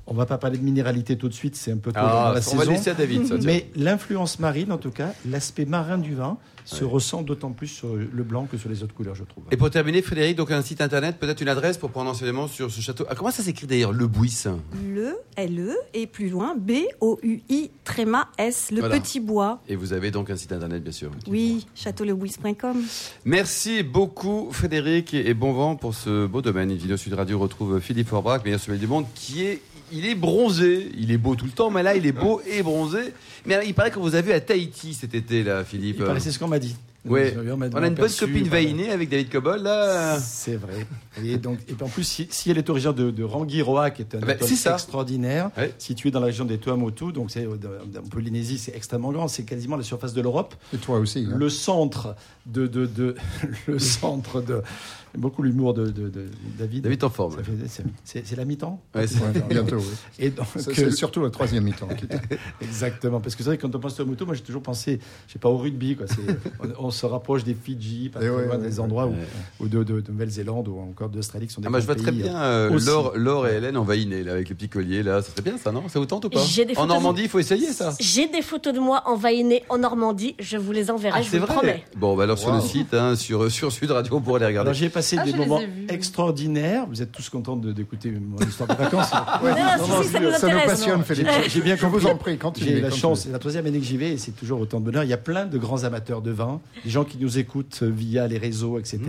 on 0.07 0.13
va 0.13 0.25
pas 0.25 0.37
parler 0.37 0.57
de 0.57 0.63
minéralité 0.63 1.17
tout 1.17 1.29
de 1.29 1.33
suite, 1.33 1.55
c'est 1.55 1.71
un 1.71 1.77
peu 1.77 1.91
tôt 1.91 1.99
dans 1.99 2.05
Ah, 2.05 2.23
la 2.25 2.29
on 2.31 2.33
va 2.33 2.41
saison. 2.41 2.71
laisser 2.71 2.89
à 2.89 2.93
David, 2.93 3.25
ça. 3.27 3.35
Mais 3.43 3.69
l'influence 3.75 4.39
marine, 4.39 4.71
en 4.71 4.77
tout 4.77 4.91
cas, 4.91 5.13
l'aspect 5.29 5.65
marin 5.65 5.97
du 5.97 6.13
vin, 6.15 6.37
se 6.65 6.85
ressent 6.85 7.23
d'autant 7.23 7.51
plus 7.51 7.67
sur 7.67 7.93
le 7.95 8.23
blanc 8.23 8.45
que 8.49 8.57
sur 8.57 8.69
les 8.69 8.83
autres 8.83 8.93
couleurs, 8.93 9.15
je 9.15 9.25
trouve. 9.25 9.43
Et 9.51 9.57
pour 9.57 9.69
terminer, 9.69 10.01
Frédéric, 10.01 10.37
donc 10.37 10.49
un 10.49 10.61
site 10.61 10.79
internet, 10.79 11.17
peut-être 11.19 11.41
une 11.41 11.49
adresse 11.49 11.77
pour 11.77 11.89
prendre 11.89 12.09
enseignement 12.09 12.47
sur 12.47 12.71
ce 12.71 12.79
château. 12.79 13.03
Ah, 13.09 13.15
comment 13.15 13.31
ça 13.31 13.43
s'écrit 13.43 13.67
d'ailleurs, 13.67 13.91
Le 13.91 14.07
Bouis? 14.07 14.43
Le, 14.89 15.17
L-E, 15.35 15.75
et 15.93 16.07
plus 16.07 16.29
loin, 16.29 16.55
B-O-U-I, 16.57 17.69
tréma 17.83 18.29
S, 18.37 18.71
le 18.71 18.79
Voilà. 18.79 18.97
petit 18.97 19.19
bois. 19.19 19.61
Et 19.67 19.75
vous 19.75 19.91
avez 19.91 20.09
donc 20.09 20.29
un 20.29 20.37
site 20.37 20.53
internet, 20.53 20.81
bien 20.81 20.93
sûr. 20.93 21.11
Oui, 21.27 21.65
châteaulebouis.com. 21.75 22.81
Merci 23.25 23.83
beaucoup, 23.83 24.49
Frédéric, 24.51 25.13
et 25.13 25.27
et 25.29 25.33
bon 25.33 25.51
vent 25.53 25.75
pour 25.75 25.93
ce 25.95 26.27
beau 26.27 26.41
domaine. 26.41 26.71
Une 26.71 26.77
vidéo 26.77 26.95
Sud 26.97 27.13
Radio 27.13 27.39
retrouve 27.39 27.79
Philippe 27.79 28.07
Forbrac, 28.07 28.43
meilleur 28.45 28.59
sommelier 28.59 28.79
du 28.81 28.87
monde, 28.87 29.05
qui 29.15 29.43
est. 29.43 29.61
Il 29.93 30.05
est 30.05 30.15
bronzé, 30.15 30.91
il 30.97 31.11
est 31.11 31.17
beau 31.17 31.35
tout 31.35 31.45
le 31.45 31.51
temps, 31.51 31.69
mais 31.69 31.83
là 31.83 31.95
il 31.95 32.05
est 32.05 32.11
beau 32.11 32.41
et 32.49 32.63
bronzé. 32.63 33.13
Mais 33.45 33.55
alors, 33.55 33.67
il 33.67 33.73
paraît 33.73 33.91
qu'on 33.91 34.01
vous 34.01 34.15
a 34.15 34.21
vu 34.21 34.31
à 34.31 34.39
Tahiti 34.39 34.93
cet 34.93 35.13
été, 35.13 35.43
là, 35.43 35.63
Philippe. 35.63 36.01
C'est 36.19 36.31
ce 36.31 36.39
qu'on 36.39 36.47
m'a 36.47 36.59
dit. 36.59 36.75
Ouais. 37.05 37.35
On 37.37 37.61
a 37.83 37.87
une 37.87 37.95
bonne 37.95 38.09
copine 38.09 38.47
vainée 38.47 38.89
avec 38.89 39.09
David 39.09 39.29
Cobol, 39.29 39.61
là. 39.61 40.17
C'est 40.19 40.55
vrai. 40.55 40.87
Et, 41.21 41.35
donc, 41.37 41.59
et 41.67 41.73
puis 41.73 41.83
en 41.83 41.89
plus, 41.89 42.05
si, 42.05 42.27
si 42.31 42.49
elle 42.49 42.57
est 42.57 42.69
originaire 42.69 42.93
de, 42.93 43.11
de 43.11 43.23
Rangiroa, 43.25 43.91
qui 43.91 44.03
est 44.03 44.15
un 44.15 44.19
Ah 44.21 44.25
ben, 44.25 44.37
ça. 44.41 44.73
extraordinaire, 44.75 45.51
Ouais. 45.57 45.73
situé 45.77 46.11
dans 46.11 46.21
la 46.21 46.27
région 46.27 46.45
des 46.45 46.57
Tuamotu, 46.57 47.11
donc 47.11 47.29
c'est 47.31 47.43
euh, 47.45 47.57
en 47.97 48.07
Polynésie, 48.09 48.57
c'est 48.57 48.73
extrêmement 48.73 49.11
grand, 49.11 49.27
c'est 49.27 49.43
quasiment 49.43 49.75
la 49.75 49.83
surface 49.83 50.13
de 50.13 50.21
l'Europe. 50.21 50.55
Et 50.73 50.77
toi 50.77 50.97
aussi. 50.99 51.27
hein. 51.29 51.35
Le 51.35 51.49
centre 51.49 52.15
de, 52.45 52.67
de, 52.67 52.85
de 52.85 53.15
le 53.67 53.79
centre 53.79 54.39
de 54.39 54.61
beaucoup 55.17 55.43
l'humour 55.43 55.73
de, 55.73 55.85
de, 55.87 56.09
de 56.09 56.25
David. 56.57 56.83
David 56.83 57.03
en 57.03 57.09
forme. 57.09 57.35
Ça 57.35 57.43
fait- 57.43 57.51
c'est- 57.67 57.83
C'est 58.03 58.27
c'est 58.27 58.35
la 58.35 58.45
mi-temps. 58.45 58.81
Ouais, 58.95 59.07
c'est- 59.07 59.19
Ouais, 59.19 59.31
bientôt, 59.49 59.77
oui. 59.77 59.83
Et 60.19 60.29
donc, 60.29 60.45
C'est 60.55 60.73
c'est 60.73 60.91
surtout 60.91 61.21
le 61.21 61.29
troisième 61.29 61.63
mi-temps. 61.63 61.87
qui- 61.87 62.05
Exactement, 62.61 63.19
parce 63.19 63.35
que 63.35 63.43
c'est 63.43 63.49
vrai 63.49 63.57
que 63.57 63.61
quand 63.63 63.75
on 63.75 63.79
pense 63.79 63.99
à 63.99 64.05
moto, 64.05 64.25
moi 64.25 64.35
j'ai 64.35 64.41
toujours 64.41 64.61
pensé, 64.61 64.99
je 65.27 65.33
sais 65.33 65.39
pas, 65.39 65.49
au 65.49 65.57
rugby. 65.57 65.95
Quoi. 65.95 66.07
C'est- 66.07 66.15
On, 66.79 66.85
on 66.87 66.91
se 66.91 67.05
rapproche 67.05 67.43
des 67.43 67.53
Fidji, 67.53 68.09
pas 68.09 68.19
Eh 68.21 68.27
loin 68.27 68.37
ouais, 68.47 68.57
des 68.57 68.75
ouais. 68.75 68.79
endroits 68.79 69.09
ou 69.59 69.67
de, 69.67 69.83
de- 69.83 70.01
de 70.01 70.11
Nouvelle-Zélande 70.11 70.67
ou 70.67 70.79
encore 70.79 71.09
d'Australie 71.09 71.47
qui 71.47 71.53
sont 71.53 71.61
des 71.61 71.67
Ah, 71.67 71.69
moi, 71.69 71.79
je 71.79 71.85
vois 71.85 71.95
très 71.95 72.11
bien 72.11 72.35
euh, 72.41 72.71
euh. 72.71 72.79
Laure, 72.85 73.13
Laure 73.15 73.47
et 73.47 73.55
Hélène 73.57 73.77
en 73.77 73.83
Vahiné, 73.83 74.23
là, 74.23 74.33
avec 74.33 74.49
le 74.49 74.55
petit 74.55 74.69
collier, 74.69 75.03
là. 75.03 75.21
Ça 75.21 75.31
serait 75.31 75.41
bien, 75.41 75.57
ça, 75.57 75.71
non? 75.71 75.87
Ça 75.89 75.99
vous 75.99 76.05
tente 76.05 76.25
ou 76.25 76.29
pas? 76.29 76.39
J'ai 76.43 76.65
des 76.65 76.77
En 76.77 76.87
Normandie, 76.87 77.23
il 77.23 77.29
faut 77.29 77.39
essayer, 77.39 77.71
ça. 77.71 77.93
J'ai 77.99 78.27
des 78.27 78.41
photos 78.41 78.73
de 78.73 78.79
moi 78.79 79.03
envahinées 79.05 79.63
en 79.69 79.77
Normandie. 79.77 80.35
Je 80.39 80.57
vous 80.57 80.71
les 80.71 80.89
enverrai, 80.91 81.19
Ah, 81.19 81.21
je 81.21 81.29
vous 81.37 81.45
vrai? 81.45 81.55
promets. 81.55 81.83
Bon, 81.97 82.15
bah 82.15 82.23
alors 82.23 82.37
sur 82.37 82.53
le 82.53 82.61
site, 82.61 82.93
hein, 82.93 83.15
sur, 83.15 83.51
sur 83.51 83.71
Sud 83.71 83.91
Radio, 83.91 84.15
on 84.15 84.21
pourra 84.21 84.39
les 84.39 84.45
regarder. 84.45 84.69
Alors 84.69 84.73
j'ai 84.73 84.89
passé 85.03 85.17
Ah, 85.19 85.25
des 85.25 85.33
moments 85.33 85.59
vus. 85.59 85.85
extraordinaires. 85.89 86.85
Vous 86.87 87.01
êtes 87.01 87.11
tous 87.11 87.29
contents 87.29 87.55
de- 87.55 87.71
d'écouter 87.71 88.11
mon 88.11 88.37
histoire 88.45 88.69
de 88.69 88.75
vacances. 88.75 89.11
Ouais, 89.43 89.51
Non, 89.51 89.87
non, 89.87 90.01
si, 90.01 90.07
si, 90.07 90.13
ça 90.13 90.19
nous 90.19 90.31
ça 90.31 90.47
nous 90.47 90.53
intéresse, 90.53 90.65
passionne. 90.65 91.03
Philippe. 91.03 91.27
J'ai- 91.49 91.61
bien 91.61 91.75
Je 91.75 91.85
vous 91.85 91.99
compris. 91.99 92.39
en 92.41 92.51
prie. 92.51 92.63
J'ai 92.63 92.79
la 92.81 92.89
chance, 92.91 93.21
c'est 93.21 93.31
la 93.31 93.39
troisième 93.39 93.65
année 93.65 93.79
que 93.79 93.85
j'y 93.85 93.97
vais 93.97 94.13
et 94.13 94.17
c'est 94.17 94.31
toujours 94.31 94.59
autant 94.59 94.79
de 94.79 94.85
bonheur. 94.85 95.03
Il 95.03 95.09
y 95.09 95.13
a 95.13 95.17
plein 95.17 95.45
de 95.45 95.57
grands 95.57 95.83
amateurs 95.83 96.21
de 96.21 96.31
vin, 96.31 96.61
des 96.83 96.89
gens 96.89 97.03
qui 97.03 97.17
nous 97.17 97.37
écoutent 97.37 97.83
via 97.83 98.27
les 98.27 98.37
réseaux, 98.37 98.79
etc. 98.79 98.99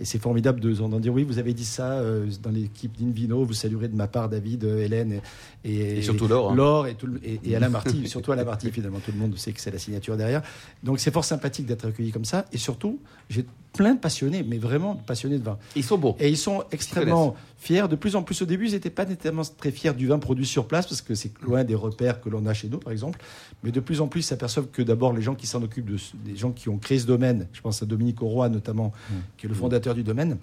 Et 0.00 0.04
c'est 0.04 0.18
formidable 0.20 0.60
de 0.60 0.72
d'en 0.72 1.00
dire 1.00 1.12
oui, 1.12 1.24
vous 1.24 1.38
avez 1.38 1.52
dit 1.54 1.64
ça 1.64 1.92
euh, 1.92 2.26
dans 2.42 2.50
l'équipe 2.50 2.96
d'Invino, 2.98 3.44
vous 3.44 3.52
saluerez 3.52 3.88
de 3.88 3.96
ma 3.96 4.06
part 4.06 4.28
David, 4.28 4.64
euh, 4.64 4.84
Hélène 4.84 5.20
et, 5.64 5.70
et, 5.74 5.98
Et 5.98 6.02
surtout 6.02 6.28
Laure, 6.28 6.52
hein. 6.52 6.54
Laure 6.54 6.86
et, 6.86 6.94
tout 6.94 7.06
le- 7.06 7.20
et, 7.24 7.40
et 7.44 7.56
Alain 7.56 7.68
Marty, 7.68 8.06
surtout 8.08 8.32
Alain 8.32 8.44
Marty, 8.44 8.70
finalement, 8.70 8.98
tout 9.04 9.12
le 9.12 9.18
monde 9.18 9.36
sait 9.36 9.52
que 9.52 9.60
c'est 9.60 9.70
la 9.72 9.78
signature 9.78 10.16
derrière. 10.16 10.42
Donc 10.82 10.98
c'est 11.00 11.12
fort 11.12 11.24
sympathique 11.24 11.66
d'être 11.66 11.86
accueilli 11.86 12.10
comme 12.12 12.24
ça. 12.24 12.44
Et 12.52 12.58
surtout, 12.58 12.98
j'ai 13.28 13.44
plein 13.72 13.94
de 13.94 14.00
passionnés, 14.00 14.42
mais 14.42 14.58
vraiment 14.58 14.94
passionnés 14.94 15.38
de 15.38 15.44
vin. 15.44 15.58
Ils 15.76 15.84
sont 15.84 15.98
beaux. 15.98 16.16
Et 16.18 16.28
ils 16.28 16.36
sont 16.36 16.64
extrêmement 16.72 17.36
fiers. 17.56 17.88
De 17.88 17.96
plus 17.96 18.16
en 18.16 18.22
plus 18.22 18.42
au 18.42 18.44
début, 18.44 18.66
ils 18.66 18.72
n'étaient 18.72 18.90
pas 18.90 19.04
nécessairement 19.04 19.42
très 19.56 19.70
fiers 19.70 19.94
du 19.94 20.06
vin 20.06 20.18
produit 20.18 20.46
sur 20.46 20.66
place 20.66 20.86
parce 20.86 21.02
que 21.02 21.14
c'est 21.14 21.32
loin 21.42 21.64
des 21.64 21.74
repères 21.74 22.20
que 22.20 22.28
l'on 22.28 22.46
a 22.46 22.54
chez 22.54 22.68
nous, 22.68 22.78
par 22.78 22.92
exemple. 22.92 23.20
Mais 23.62 23.70
de 23.70 23.80
plus 23.80 24.00
en 24.00 24.08
plus, 24.08 24.20
ils 24.20 24.24
s'aperçoivent 24.24 24.68
que 24.68 24.82
d'abord, 24.82 25.12
les 25.12 25.22
gens 25.22 25.34
qui 25.34 25.46
s'en 25.46 25.62
occupent, 25.62 25.90
de, 25.90 25.98
des 26.24 26.36
gens 26.36 26.52
qui 26.52 26.68
ont 26.68 26.78
créé 26.78 26.98
ce 26.98 27.06
domaine, 27.06 27.46
je 27.52 27.60
pense 27.60 27.82
à 27.82 27.86
Dominique 27.86 28.22
Auroy 28.22 28.48
notamment, 28.48 28.92
qui 29.36 29.46
est 29.46 29.48
le 29.48 29.54
fondateur 29.54 29.94
du 29.94 30.02
domaine. 30.02 30.38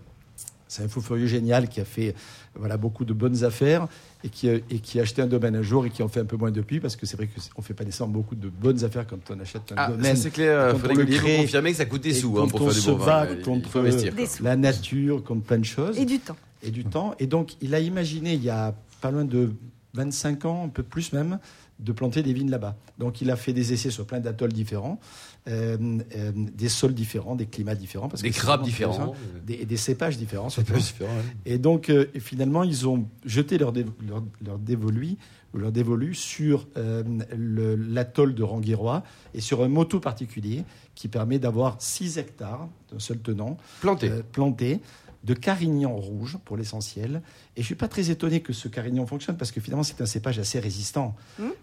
C'est 0.68 0.84
un 0.84 0.88
fou 0.88 1.00
furieux 1.02 1.28
génial 1.28 1.70
qui 1.70 1.80
a 1.80 1.86
fait 1.86 2.16
voilà, 2.56 2.78
beaucoup 2.78 3.06
de 3.06 3.14
bonnes 3.14 3.44
affaires 3.44 3.88
et 4.24 4.30
qui, 4.30 4.50
a- 4.50 4.56
et 4.56 4.80
qui 4.80 5.00
a 5.00 5.04
acheté 5.04 5.22
un 5.22 5.28
domaine 5.28 5.56
un 5.56 5.62
jour 5.62 5.86
et 5.86 5.90
qui 5.92 6.02
en 6.02 6.08
fait 6.08 6.20
un 6.22 6.26
peu 6.26 6.38
moins 6.38 6.50
depuis 6.52 6.80
parce 6.80 6.96
que 6.96 7.06
c'est 7.06 7.18
vrai 7.18 7.28
qu'on 7.28 7.62
ne 7.62 7.66
fait 7.66 7.74
pas 7.76 7.84
nécessairement 7.84 8.14
beaucoup 8.14 8.36
de 8.36 8.50
bonnes 8.50 8.84
affaires 8.84 9.06
quand 9.06 9.20
on 9.30 9.40
achète 9.40 9.72
un 9.72 9.76
Ah, 9.78 9.92
domaine. 9.92 10.16
c'est 10.16 10.32
clair, 10.32 10.76
Ollier, 11.04 11.18
crée 11.18 11.36
vous 11.38 11.42
confirmez 11.44 11.72
que 11.72 11.78
ça 11.78 11.86
coûte 11.86 12.02
des 12.02 12.14
sous 12.14 12.40
hein, 12.40 12.48
pour 12.48 12.62
on 12.62 12.70
faire 12.70 12.74
du 12.82 12.88
bon 12.98 13.06
bat 13.06 13.28
Il- 13.32 13.38
il 13.38 13.44
contre 13.44 14.44
la 14.44 14.56
nature, 14.56 15.24
contre 15.24 15.44
plein 15.44 15.60
de 15.60 15.66
choses 15.66 15.98
Et 16.00 16.06
du 16.06 16.20
temps. 16.20 16.36
et 16.64 16.72
du 16.72 16.84
temps. 16.86 17.14
Et 17.20 17.28
donc, 17.28 17.54
il 17.62 17.76
a 17.76 17.80
imaginé, 17.80 18.34
il 18.34 18.44
y 18.44 18.50
a 18.50 18.74
pas 19.02 19.12
loin 19.12 19.26
de 19.26 19.52
25 19.94 20.46
ans, 20.46 20.64
un 20.66 20.70
peu 20.70 20.82
plus 20.84 21.14
même, 21.14 21.38
de 21.80 21.92
planter 21.92 22.24
des 22.24 22.32
vignes 22.34 22.50
là-bas. 22.50 22.78
Donc 23.00 23.22
il 23.22 23.30
a 23.30 23.36
fait 23.36 23.52
des 23.54 23.74
essais 23.74 23.90
sur 23.92 24.06
plein 24.06 24.20
d'atolls 24.20 24.54
différents, 24.54 25.00
euh, 25.48 25.78
euh, 26.16 26.32
des 26.36 26.70
sols 26.70 26.94
différents, 26.94 27.36
des 27.36 27.46
climats 27.48 27.76
différents. 27.76 28.08
Parce 28.10 28.22
Des 28.22 28.30
que 28.32 28.36
crabes 28.36 28.64
différents. 28.64 28.94
intéressant. 28.94 29.16
Des, 29.46 29.66
des 29.66 29.78
cépages 29.78 30.18
différents. 30.18 30.48
Ouais. 30.48 31.08
Et 31.46 31.58
donc, 31.58 31.90
euh, 31.90 32.06
finalement, 32.20 32.64
ils 32.64 32.88
ont 32.88 33.08
jeté 33.26 33.58
leur, 33.58 33.72
dé- 33.74 33.86
leur, 34.08 34.24
leur 34.46 34.58
dévolu, 34.58 35.18
ou 35.54 35.58
leur 35.58 35.72
dévolu 35.72 36.16
sur 36.16 36.68
euh, 36.78 37.04
l'atoll 37.38 38.36
de 38.36 38.44
Rangirois 38.44 39.04
et 39.34 39.42
sur 39.42 39.64
un 39.64 39.68
moto 39.68 40.00
particulier 40.00 40.64
qui 40.96 41.08
permet 41.08 41.40
d'avoir 41.40 41.76
6 41.80 42.18
hectares 42.18 42.68
d'un 42.92 43.00
seul 43.00 43.20
tenant 43.20 43.58
Planté. 43.82 44.10
euh, 44.10 44.22
plantés 44.32 44.80
de 45.26 45.34
carignan 45.34 45.96
rouge 45.96 46.38
pour 46.46 46.56
l'essentiel. 46.56 47.22
Et 47.58 47.62
je 47.62 47.66
suis 47.66 47.76
pas 47.76 47.88
très 47.88 48.12
étonné 48.12 48.42
que 48.42 48.54
ce 48.54 48.68
carignan 48.68 49.06
fonctionne 49.08 49.38
parce 49.38 49.52
que 49.52 49.60
finalement 49.60 49.84
c'est 49.84 50.00
un 50.02 50.06
cépage 50.06 50.38
assez 50.40 50.60
résistant. 50.60 51.16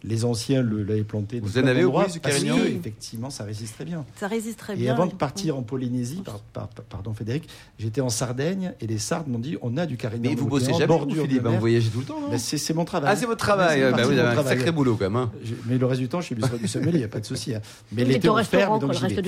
Les 0.02 0.25
anciens 0.25 0.62
le- 0.62 0.83
l'avaient 0.83 1.04
planté. 1.04 1.38
Vous 1.40 1.59
en 1.59 1.66
avez 1.66 1.83
du 1.83 1.90
parce 1.90 2.19
carignan 2.19 2.57
que. 2.57 2.66
Effectivement, 2.66 3.31
ça 3.31 3.45
résiste 3.45 3.75
très 3.75 3.85
bien. 3.85 4.04
Ça 4.16 4.26
résiste 4.26 4.59
très 4.59 4.73
Et 4.75 4.76
bien. 4.76 4.92
avant 4.95 5.07
de 5.07 5.12
oui. 5.12 5.16
partir 5.19 5.57
en 5.57 5.62
Polynésie, 5.62 6.23
par- 6.25 6.40
par- 6.40 6.69
par- 6.69 6.85
pardon 6.87 7.12
Frédéric, 7.14 7.49
j'étais 7.78 8.00
en 8.00 8.09
Sardaigne 8.09 8.73
et 8.81 8.87
les 8.87 8.99
Sardes 8.99 9.28
m'ont 9.28 9.38
dit 9.38 9.57
on 9.62 9.76
a 9.76 9.87
du 9.87 9.97
carignan. 9.97 10.31
Mais 10.31 10.35
vous 10.37 10.47
bossez 10.49 10.73
jamais, 10.73 10.87
vous, 10.87 10.99
bordure 10.99 11.25
hein, 11.25 11.42
mer. 11.42 11.52
vous 11.52 11.61
voyagez 11.61 11.88
tout 11.90 12.00
le 12.00 12.04
temps, 12.07 12.19
Ben, 12.31 12.38
c'est 12.38 12.75
mon 12.75 12.85
travail. 12.85 13.11
Ah, 13.12 13.16
c'est 13.16 13.26
votre 13.26 13.38
travail. 13.45 13.81
C'est 13.81 13.90
Bah 13.92 14.02
vous 14.04 14.11
avez 14.12 14.21
un 14.23 14.33
travail. 14.33 14.57
sacré 14.57 14.73
boulot 14.73 14.97
quand 14.97 15.04
même. 15.04 15.16
hein. 15.16 15.31
Je- 15.45 15.54
Mais 15.66 15.78
le 15.78 15.87
reste 15.87 16.00
du 16.00 16.09
temps, 16.09 16.21
je 16.21 16.26
suis 16.26 16.35
du 16.35 16.69
sommelier, 16.69 16.92
il 16.95 16.99
n'y 16.99 17.04
a 17.04 17.09
pas 17.09 17.21
de 17.21 17.26
souci. 17.26 17.54
hein. 17.54 17.61
Mais 17.92 18.04
l'été, 18.04 18.28
on 18.28 18.37
le 18.37 18.42
ferme, 18.42 18.76
et 18.76 18.81
donc 18.81 18.92
j'y 18.95 19.07
vais. 19.14 19.23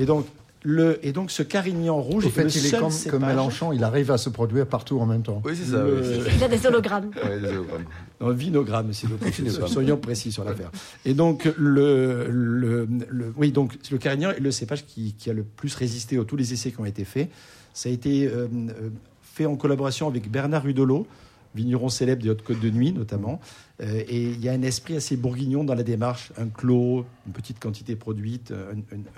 Et 0.00 0.06
donc, 0.06 0.26
le, 0.66 0.98
et 1.06 1.12
donc 1.12 1.30
ce 1.30 1.42
carignan 1.42 2.00
rouge 2.00 2.24
est 2.26 2.30
fait, 2.30 2.44
le 2.44 2.50
il 2.56 2.66
est 2.66 2.78
comme, 2.78 2.90
comme 3.10 3.26
Mélenchon, 3.26 3.72
il 3.72 3.84
arrive 3.84 4.10
à 4.10 4.16
se 4.18 4.30
produire 4.30 4.66
partout 4.66 4.98
en 4.98 5.04
même 5.06 5.22
temps. 5.22 5.42
Oui, 5.44 5.52
c'est 5.54 5.70
ça. 5.70 5.82
Le- 5.84 6.00
oui, 6.00 6.30
Il 6.36 6.42
a 6.42 6.48
des 6.48 6.66
hologrammes. 6.66 7.10
Ouais, 7.22 7.38
désolé, 7.38 7.58
vraiment. 7.58 7.84
Un 8.20 8.32
vinogramme, 8.32 8.92
s'il 8.94 9.10
vous. 9.10 9.66
Soyons 9.68 9.98
précis 9.98 10.32
sur 10.32 10.42
l'affaire. 10.44 10.70
Et 11.04 11.12
donc, 11.12 11.44
le, 11.58 12.26
le, 12.30 12.88
le- 13.10 13.34
oui, 13.36 13.52
donc, 13.52 13.74
le 13.90 13.98
carignan 13.98 14.30
est 14.30 14.40
le 14.40 14.50
cépage 14.50 14.86
qui, 14.86 15.12
qui 15.18 15.28
a 15.28 15.34
le 15.34 15.42
plus 15.42 15.74
résisté 15.74 16.18
à 16.18 16.24
tous 16.24 16.36
les 16.36 16.52
essais 16.54 16.70
qui 16.70 16.80
ont 16.80 16.86
été 16.86 17.04
faits. 17.04 17.28
Ça 17.74 17.90
a 17.90 17.92
été 17.92 18.26
euh, 18.26 18.46
euh, 18.70 18.88
fait 19.22 19.44
en 19.44 19.56
collaboration 19.56 20.08
avec 20.08 20.30
Bernard 20.30 20.66
Hudolo, 20.66 21.06
vigneron 21.54 21.88
célèbre 21.90 22.22
des 22.22 22.30
Hautes-Côtes 22.30 22.60
de 22.60 22.70
Nuit, 22.70 22.92
notamment. 22.92 23.40
Et 23.80 24.22
il 24.22 24.40
y 24.40 24.48
a 24.48 24.52
un 24.52 24.62
esprit 24.62 24.96
assez 24.96 25.16
bourguignon 25.16 25.64
dans 25.64 25.74
la 25.74 25.82
démarche, 25.82 26.32
un 26.38 26.46
clos, 26.46 27.04
une 27.26 27.32
petite 27.32 27.58
quantité 27.58 27.96
produite, 27.96 28.52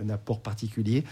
un, 0.01 0.09
apport 0.09 0.41
particulier. 0.41 1.05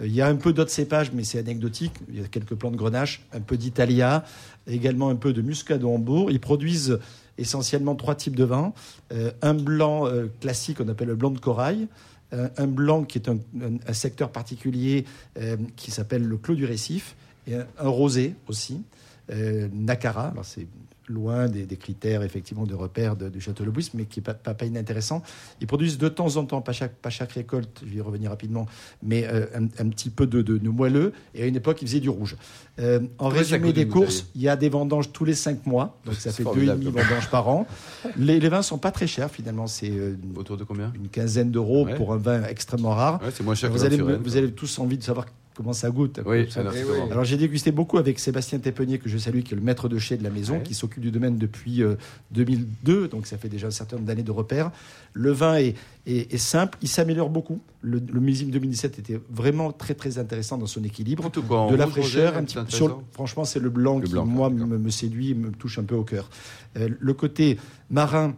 Euh, 0.00 0.06
il 0.06 0.14
y 0.14 0.20
a 0.20 0.28
un 0.28 0.36
peu 0.36 0.52
d'autres 0.52 0.70
cépages, 0.70 1.10
mais 1.12 1.24
c'est 1.24 1.38
anecdotique. 1.38 1.94
Il 2.08 2.20
y 2.20 2.24
a 2.24 2.28
quelques 2.28 2.54
plants 2.54 2.70
de 2.70 2.76
grenache, 2.76 3.22
un 3.32 3.40
peu 3.40 3.56
d'Italia, 3.56 4.24
également 4.66 5.08
un 5.08 5.16
peu 5.16 5.32
de 5.32 5.42
muscade 5.42 5.84
Hambourg. 5.84 6.30
Ils 6.30 6.40
produisent 6.40 6.98
essentiellement 7.38 7.96
trois 7.96 8.14
types 8.14 8.36
de 8.36 8.44
vins. 8.44 8.72
Euh, 9.12 9.32
un 9.42 9.54
blanc 9.54 10.06
euh, 10.06 10.26
classique, 10.40 10.78
on 10.80 10.88
appelle 10.88 11.08
le 11.08 11.16
blanc 11.16 11.30
de 11.30 11.40
corail. 11.40 11.88
Euh, 12.34 12.48
un 12.56 12.66
blanc 12.66 13.04
qui 13.04 13.18
est 13.18 13.28
un, 13.28 13.92
secteur 13.92 14.30
particulier 14.30 15.04
euh, 15.38 15.56
qui 15.76 15.90
s'appelle 15.90 16.24
le 16.24 16.36
clos 16.38 16.54
du 16.54 16.64
récif. 16.64 17.14
Et 17.46 17.54
un, 17.54 17.88
rosé 17.88 18.34
aussi, 18.48 18.82
euh, 19.30 19.68
Nakara. 19.72 20.32
C'est 20.42 20.66
loin 21.08 21.48
des, 21.48 21.66
des 21.66 21.76
critères 21.76 22.22
effectivement 22.22 22.64
de 22.64 22.74
repère 22.74 23.16
du 23.16 23.40
château 23.40 23.64
Le 23.64 23.72
mais 23.94 24.04
qui 24.04 24.20
n'est 24.20 24.24
pas, 24.24 24.34
pas, 24.34 24.54
pas 24.54 24.64
inintéressant. 24.66 25.22
Ils 25.60 25.66
produisent 25.66 25.98
de 25.98 26.08
temps 26.08 26.36
en 26.36 26.44
temps, 26.44 26.60
pas 26.60 26.72
chaque, 26.72 26.94
pas 26.94 27.10
chaque 27.10 27.32
récolte, 27.32 27.82
je 27.84 27.90
vais 27.90 27.96
y 27.96 28.00
revenir 28.00 28.30
rapidement, 28.30 28.66
mais 29.02 29.26
euh, 29.26 29.46
un, 29.54 29.64
un 29.64 29.88
petit 29.88 30.10
peu 30.10 30.26
de, 30.26 30.42
de, 30.42 30.58
de 30.58 30.68
moelleux. 30.68 31.12
Et 31.34 31.42
à 31.42 31.46
une 31.46 31.56
époque, 31.56 31.82
ils 31.82 31.88
faisaient 31.88 32.00
du 32.00 32.08
rouge. 32.10 32.36
Euh, 32.78 33.00
en 33.18 33.28
résumé 33.28 33.72
des 33.72 33.88
courses, 33.88 34.26
il 34.34 34.42
y 34.42 34.48
a 34.48 34.56
des 34.56 34.68
vendanges 34.68 35.12
tous 35.12 35.24
les 35.24 35.34
cinq 35.34 35.66
mois, 35.66 35.98
donc 36.04 36.14
ça 36.14 36.32
fait 36.32 36.42
deux 36.44 36.50
et 36.50 36.52
formidable. 36.66 36.80
demi 36.84 36.92
vendanges 37.02 37.30
par 37.30 37.48
an. 37.48 37.66
Les, 38.16 38.40
les 38.40 38.48
vins 38.48 38.62
sont 38.62 38.78
pas 38.78 38.90
très 38.90 39.06
chers 39.06 39.30
finalement, 39.30 39.66
c'est 39.66 39.90
euh, 39.90 40.16
Autour 40.36 40.56
de 40.56 40.64
combien? 40.64 40.92
une 40.94 41.08
quinzaine 41.08 41.50
d'euros 41.50 41.84
Ouais. 41.84 41.94
pour 41.96 42.12
un 42.12 42.16
vin 42.18 42.44
extrêmement 42.44 42.90
rare. 42.90 43.20
Ouais, 43.22 43.30
c'est 43.32 43.42
moins 43.42 43.54
cher 43.54 43.70
que 43.70 43.74
vous, 43.76 43.84
allez, 43.84 43.96
l'Anturel, 43.96 44.20
vous 44.22 44.36
avez 44.36 44.52
tous 44.52 44.78
envie 44.78 44.98
de 44.98 45.02
savoir 45.02 45.26
comment 45.54 45.72
ça 45.72 45.90
goûte. 45.90 46.20
Oui, 46.26 46.50
Ça- 46.50 46.60
alors, 46.60 46.72
Eh 46.76 46.84
oui. 46.84 46.98
alors 47.10 47.24
j'ai 47.24 47.36
dégusté 47.36 47.70
beaucoup 47.72 47.98
avec 47.98 48.18
Sébastien 48.18 48.58
Tépenier, 48.58 48.98
que 48.98 49.08
je 49.08 49.18
salue, 49.18 49.40
qui 49.40 49.52
est 49.54 49.56
le 49.56 49.62
maître 49.62 49.88
de 49.88 49.98
chez 49.98 50.16
de 50.16 50.24
la 50.24 50.30
maison, 50.30 50.54
Ouais. 50.54 50.62
qui 50.62 50.74
s'occupe 50.74 51.02
du 51.02 51.10
domaine 51.10 51.36
depuis 51.36 51.82
euh, 51.82 51.94
2002, 52.32 53.08
donc 53.08 53.26
ça 53.26 53.36
fait 53.38 53.48
déjà 53.48 53.66
un 53.68 53.70
certain 53.70 53.96
nombre 53.96 54.06
d'années 54.08 54.22
de 54.22 54.30
repères. 54.30 54.70
Le 55.12 55.30
vin 55.30 55.56
est, 55.56 55.74
est- 56.06 56.32
est 56.32 56.38
simple, 56.38 56.78
il 56.82 56.88
s'améliore 56.88 57.28
beaucoup. 57.30 57.60
Le, 57.82 58.00
le 58.12 58.20
millésime 58.20 58.50
2017 58.50 58.98
était 58.98 59.20
vraiment 59.30 59.72
très 59.72 59.94
très 59.94 60.18
intéressant 60.18 60.56
dans 60.58 60.66
son 60.66 60.82
équilibre. 60.84 61.30
Quoi, 61.46 61.60
en 61.60 61.70
de 61.70 61.76
la 61.76 61.86
fraîcheur, 61.86 62.36
un 62.36 62.44
petit 62.44 62.56
peu. 62.56 62.64
sur- 62.68 63.02
franchement, 63.12 63.44
c'est 63.44 63.60
le 63.60 63.70
blanc 63.70 63.98
Le 63.98 64.06
qui, 64.06 64.12
blanc, 64.12 64.24
moi, 64.24 64.50
me, 64.50 64.64
me 64.78 64.90
séduit, 64.90 65.34
me 65.34 65.50
touche 65.50 65.78
un 65.78 65.84
peu 65.84 65.94
au 65.94 66.04
cœur. 66.04 66.30
Euh, 66.78 66.88
le 66.98 67.14
côté 67.14 67.58
marin 67.90 68.34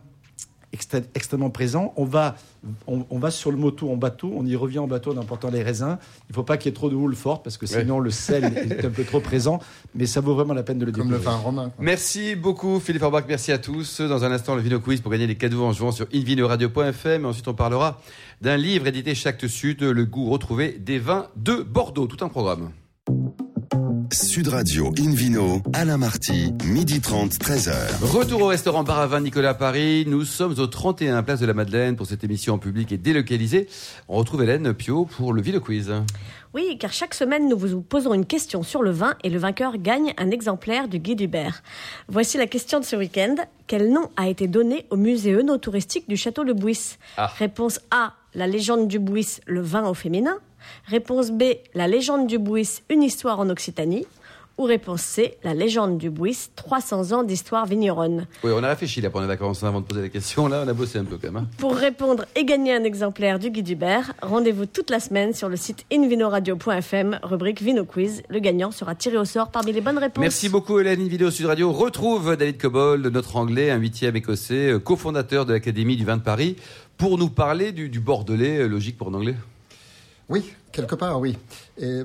extrêmement 1.14 1.50
présent. 1.50 1.92
On 1.96 2.04
va, 2.04 2.36
on, 2.86 3.06
on 3.10 3.18
va 3.18 3.30
sur 3.30 3.50
le 3.50 3.56
moto 3.56 3.90
en 3.90 3.96
bateau, 3.96 4.32
on 4.36 4.44
y 4.44 4.56
revient 4.56 4.80
en 4.80 4.86
bateau 4.86 5.12
en 5.12 5.16
emportant 5.16 5.50
les 5.50 5.62
raisins. 5.62 5.98
Il 6.28 6.32
ne 6.32 6.34
faut 6.34 6.42
pas 6.42 6.56
qu'il 6.56 6.70
y 6.70 6.72
ait 6.72 6.74
trop 6.74 6.90
de 6.90 6.94
houle 6.94 7.14
forte 7.14 7.42
parce 7.44 7.56
que 7.56 7.66
Ouais. 7.66 7.80
sinon 7.80 7.98
le 8.00 8.10
sel 8.10 8.44
est 8.44 8.84
un 8.84 8.90
peu 8.90 9.04
trop 9.04 9.20
présent. 9.20 9.60
Mais 9.94 10.06
ça 10.06 10.20
vaut 10.20 10.34
vraiment 10.34 10.54
la 10.54 10.62
peine 10.62 10.78
de 10.78 10.84
le 10.84 10.92
Comme 10.92 11.10
le 11.10 11.18
découvrir. 11.18 11.38
vin 11.38 11.42
romain. 11.44 11.64
quoi. 11.70 11.84
Merci 11.84 12.34
beaucoup 12.36 12.80
Philippe 12.80 13.02
Orbach, 13.02 13.24
merci 13.28 13.52
à 13.52 13.58
tous. 13.58 14.00
Dans 14.00 14.24
un 14.24 14.32
instant, 14.32 14.54
le 14.54 14.60
Vino 14.62 14.80
Quiz 14.80 15.00
pour 15.00 15.10
gagner 15.12 15.26
des 15.26 15.36
cadeaux 15.36 15.64
en 15.64 15.72
jouant 15.72 15.92
sur 15.92 16.06
invinoradio.fm. 16.12 17.22
Et 17.22 17.26
ensuite, 17.26 17.48
on 17.48 17.54
parlera 17.54 18.00
d'un 18.40 18.56
livre 18.56 18.86
édité 18.86 19.14
chez 19.14 19.28
Actes 19.28 19.46
Sud, 19.48 19.82
Le 19.82 20.04
goût 20.04 20.28
retrouvé 20.30 20.72
des 20.78 20.98
vins 20.98 21.28
de 21.36 21.56
Bordeaux. 21.62 22.06
Tout 22.06 22.24
un 22.24 22.28
programme. 22.28 22.70
Sud 24.14 24.46
Radio 24.46 24.92
Invino, 24.96 25.60
Alain 25.72 25.96
Marty, 25.98 26.52
midi 26.64 27.00
30, 27.00 27.32
13h. 27.32 27.72
Retour 28.00 28.42
au 28.42 28.46
restaurant 28.46 28.84
Bar 28.84 29.00
à 29.00 29.06
Vin 29.08 29.20
Nicolas 29.20 29.54
Paris. 29.54 30.04
Nous 30.06 30.24
sommes 30.24 30.54
au 30.60 30.68
31 30.68 31.24
Place 31.24 31.40
de 31.40 31.46
la 31.46 31.52
Madeleine 31.52 31.96
pour 31.96 32.06
cette 32.06 32.22
émission 32.22 32.54
en 32.54 32.58
public 32.58 32.92
et 32.92 32.96
délocalisée. 32.96 33.66
On 34.08 34.16
retrouve 34.16 34.44
Hélène 34.44 34.72
Pio 34.72 35.04
pour 35.06 35.32
le 35.32 35.42
Vino 35.42 35.58
Quiz. 35.58 35.92
Oui, 36.54 36.78
car 36.78 36.92
chaque 36.92 37.14
semaine, 37.14 37.48
nous 37.48 37.58
vous 37.58 37.80
posons 37.80 38.14
une 38.14 38.24
question 38.26 38.62
sur 38.62 38.82
le 38.84 38.92
vin 38.92 39.14
et 39.24 39.30
le 39.30 39.38
vainqueur 39.40 39.78
gagne 39.78 40.14
un 40.16 40.30
exemplaire 40.30 40.86
du 40.86 41.00
guide 41.00 41.20
Hubert. 41.20 41.64
Voici 42.06 42.38
la 42.38 42.46
question 42.46 42.78
de 42.78 42.84
ce 42.84 42.94
week-end. 42.94 43.34
Quel 43.66 43.90
nom 43.92 44.10
a 44.16 44.28
été 44.28 44.46
donné 44.46 44.86
au 44.90 44.96
musée 44.96 45.34
œnotouristique 45.34 46.08
du 46.08 46.16
château 46.16 46.44
Le 46.44 46.54
Bouis 46.54 46.98
Ah. 47.16 47.26
Réponse 47.36 47.80
A, 47.90 48.12
la 48.34 48.46
légende 48.46 48.86
du 48.86 49.00
Bouis, 49.00 49.40
le 49.46 49.60
vin 49.60 49.88
au 49.88 49.94
féminin. 49.94 50.36
Réponse 50.86 51.30
B, 51.30 51.42
la 51.74 51.88
légende 51.88 52.26
du 52.26 52.38
Bouis, 52.38 52.82
une 52.90 53.02
histoire 53.02 53.40
en 53.40 53.48
Occitanie. 53.50 54.06
Ou 54.56 54.62
réponse 54.62 55.00
C, 55.02 55.36
la 55.42 55.52
légende 55.52 55.98
du 55.98 56.10
Bouis, 56.10 56.38
300 56.54 57.10
ans 57.10 57.22
d'histoire 57.24 57.66
vigneronne. 57.66 58.28
Oui, 58.44 58.52
on 58.54 58.62
a 58.62 58.68
réfléchi 58.68 59.00
là 59.00 59.10
pendant 59.10 59.22
les 59.24 59.28
vacances 59.34 59.64
hein, 59.64 59.66
avant 59.66 59.80
de 59.80 59.84
poser 59.84 60.02
la 60.02 60.08
question. 60.08 60.46
Là, 60.46 60.62
on 60.64 60.68
a 60.68 60.72
bossé 60.72 60.96
un 61.00 61.04
peu 61.04 61.18
quand 61.20 61.32
même. 61.32 61.42
hein. 61.42 61.48
Pour 61.58 61.74
répondre 61.74 62.24
et 62.36 62.44
gagner 62.44 62.72
un 62.72 62.84
exemplaire 62.84 63.40
du 63.40 63.50
guide 63.50 63.68
Hubert, 63.68 64.12
rendez-vous 64.22 64.66
toute 64.66 64.90
la 64.90 65.00
semaine 65.00 65.34
sur 65.34 65.48
le 65.48 65.56
site 65.56 65.84
invinoradio.fm, 65.92 67.18
rubrique 67.24 67.62
Vino 67.62 67.84
Quiz. 67.84 68.22
Le 68.28 68.38
gagnant 68.38 68.70
sera 68.70 68.94
tiré 68.94 69.16
au 69.16 69.24
sort 69.24 69.50
parmi 69.50 69.72
les 69.72 69.80
bonnes 69.80 69.98
réponses. 69.98 70.22
Merci 70.22 70.48
beaucoup 70.48 70.78
Hélène, 70.78 71.08
vidéo 71.08 71.32
Sud 71.32 71.46
Radio. 71.46 71.72
Retrouve 71.72 72.36
David 72.36 72.58
Cobold, 72.58 73.04
notre 73.06 73.34
anglais, 73.34 73.70
un 73.70 73.78
huitième 73.78 74.14
écossais, 74.14 74.72
cofondateur 74.84 75.46
de 75.46 75.52
l'Académie 75.52 75.96
du 75.96 76.04
vin 76.04 76.16
de 76.16 76.22
Paris, 76.22 76.54
pour 76.96 77.18
nous 77.18 77.28
parler 77.28 77.72
du, 77.72 77.88
du 77.88 77.98
bordelais, 77.98 78.58
euh, 78.60 78.68
logique 78.68 78.96
pour 78.96 79.08
un 79.08 79.14
anglais. 79.14 79.34
Oui, 80.30 80.52
quelque 80.72 80.94
part, 80.94 81.20
oui. 81.20 81.36
Et 81.78 82.00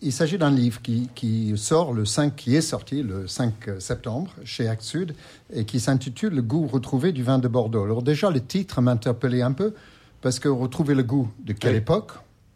il 0.00 0.12
s'agit 0.12 0.38
d'un 0.38 0.50
livre 0.50 0.80
qui, 0.80 1.10
qui 1.14 1.52
sort 1.56 1.92
le 1.92 2.04
5, 2.04 2.34
qui 2.34 2.56
est 2.56 2.62
sorti 2.62 3.02
le 3.02 3.26
5 3.28 3.54
septembre 3.80 4.30
chez 4.44 4.66
Actes 4.66 4.82
Sud 4.82 5.14
et 5.52 5.64
qui 5.64 5.78
s'intitule 5.78 6.34
Le 6.34 6.42
goût 6.42 6.66
retrouvé 6.66 7.12
du 7.12 7.22
vin 7.22 7.38
de 7.38 7.48
Bordeaux. 7.48 7.84
Alors 7.84 8.02
déjà, 8.02 8.30
le 8.30 8.40
titre 8.40 8.80
m'interpellait 8.80 9.42
un 9.42 9.52
peu 9.52 9.74
parce 10.22 10.38
que 10.38 10.48
retrouver 10.48 10.94
le 10.94 11.02
goût 11.02 11.28
de 11.44 11.52
quelle 11.52 11.72
Oui. 11.72 11.78
époque, 11.78 12.12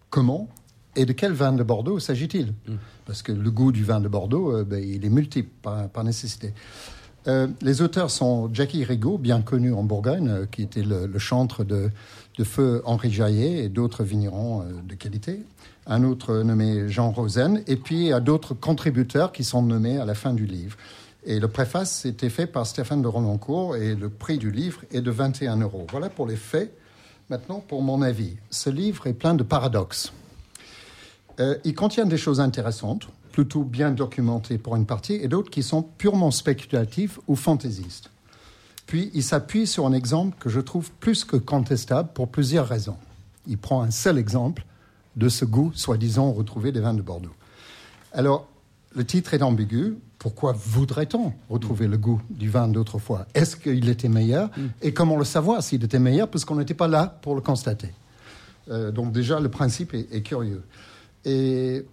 comment 0.09 0.49
et 0.97 1.05
de 1.05 1.13
quel 1.13 1.33
vin 1.33 1.53
de 1.53 1.63
Bordeaux 1.63 2.01
s'agit-il? 2.01 2.55
Parce 3.05 3.23
que 3.23 3.31
le 3.31 3.51
goût 3.51 3.73
du 3.73 3.85
vin 3.85 4.01
de 4.01 4.09
Bordeaux, 4.09 4.57
euh, 4.57 4.65
ben, 4.65 4.83
il 4.83 5.05
est 5.05 5.11
multiple 5.11 5.51
par, 5.63 5.89
par 5.91 6.03
nécessité. 6.03 6.55
Euh, 7.27 7.47
les 7.61 7.83
auteurs 7.83 8.11
sont 8.11 8.49
Jackie 8.53 8.85
Rigaud, 8.85 9.19
bien 9.19 9.43
connu 9.43 9.73
en 9.73 9.83
Bourgogne, 9.85 10.29
euh, 10.29 10.47
qui 10.51 10.63
était 10.63 10.83
le, 10.83 11.07
le 11.07 11.19
chantre 11.19 11.63
de, 11.63 11.91
de 12.39 12.45
feu 12.45 12.83
Henri 12.85 13.11
Jaillet 13.11 13.65
et 13.65 13.69
d'autres 13.69 14.05
vignerons 14.05 14.63
euh, 14.63 14.65
de 14.87 14.95
qualité. 14.95 15.41
Un 15.87 16.05
autre 16.05 16.43
nommé 16.43 16.89
Jean 16.89 17.11
Rosen, 17.11 17.63
et 17.67 17.77
puis 17.77 18.13
a 18.13 18.21
d'autres 18.21 18.55
contributeurs 18.55 19.33
qui 19.33 19.43
sont 19.43 19.63
nommés 19.63 19.99
à 19.99 20.05
la 20.05 20.15
fin 20.15 20.33
du 20.33 20.47
livre. 20.47 20.77
Et 21.25 21.41
le 21.41 21.49
préface 21.49 22.07
était 22.07 22.31
fait 22.31 22.47
par 22.47 22.67
Stéphane 22.67 23.03
de 23.03 23.09
Roloncourt 23.09 23.77
et 23.77 23.95
le 23.95 24.09
prix 24.09 24.39
du 24.39 24.51
livre 24.51 24.83
est 24.93 25.01
de 25.01 25.11
21 25.11 25.57
euros. 25.59 25.87
Voilà 25.91 26.09
pour 26.09 26.27
les 26.27 26.37
faits. 26.37 26.73
Maintenant, 27.29 27.63
pour 27.67 27.83
mon 27.83 28.01
avis, 28.03 28.37
ce 28.51 28.71
livre 28.71 29.07
est 29.07 29.13
plein 29.13 29.35
de 29.35 29.43
paradoxes. 29.43 30.13
Euh, 31.41 31.57
il 31.65 31.75
contient 31.75 32.07
des 32.07 32.17
choses 32.17 32.41
intéressantes, 32.41 33.09
plutôt 33.33 33.65
bien 33.65 33.91
documentées 33.91 34.59
pour 34.59 34.77
une 34.77 34.87
partie, 34.87 35.15
et 35.15 35.29
d'autres 35.29 35.51
qui 35.51 35.63
sont 35.63 35.83
purement 35.83 36.31
spéculatives 36.31 37.19
ou 37.27 37.37
fantaisistes. 37.37 38.11
Puis, 38.89 39.11
il 39.13 39.23
s'appuie 39.23 39.67
sur 39.67 39.87
un 39.87 39.93
exemple 39.93 40.39
que 40.41 40.49
je 40.49 40.61
trouve 40.61 40.91
plus 40.93 41.27
que 41.27 41.37
contestable 41.37 42.09
pour 42.15 42.29
plusieurs 42.29 42.67
raisons. 42.67 42.97
Il 43.47 43.59
prend 43.59 43.83
un 43.83 43.91
seul 43.91 44.17
exemple 44.17 44.65
de 45.15 45.29
ce 45.29 45.45
goût, 45.45 45.73
soi-disant, 45.75 46.33
retrouvé 46.33 46.73
des 46.73 46.81
vins 46.81 46.95
de 46.95 47.03
Bordeaux. 47.03 47.35
Alors, 48.15 48.49
le 48.97 49.05
titre 49.05 49.35
est 49.35 49.43
ambigu. 49.43 49.99
pourquoi 50.19 50.53
voudrait-on 50.53 51.35
retrouver 51.51 51.87
le 51.87 51.99
goût 51.99 52.23
du 52.31 52.49
vin 52.49 52.67
d'autrefois? 52.67 53.27
Est-ce 53.35 53.57
qu'il 53.57 53.91
était 53.91 54.09
meilleur? 54.09 54.49
Et 54.81 54.95
comment 54.95 55.19
le 55.19 55.25
savoir 55.27 55.63
s'il 55.63 55.85
était 55.85 55.99
meilleur? 55.99 56.29
Puisqu'on 56.29 56.57
n'était 56.57 56.73
pas 56.73 56.89
là 56.89 57.19
pour 57.21 57.35
le 57.35 57.43
constater. 57.43 57.93
Euh, 58.71 58.91
donc 58.91 59.13
déjà, 59.13 59.39
le 59.39 59.51
principe 59.51 59.93
est, 59.93 60.09
est 60.11 60.23
curieux. 60.23 60.63
Et 61.27 61.85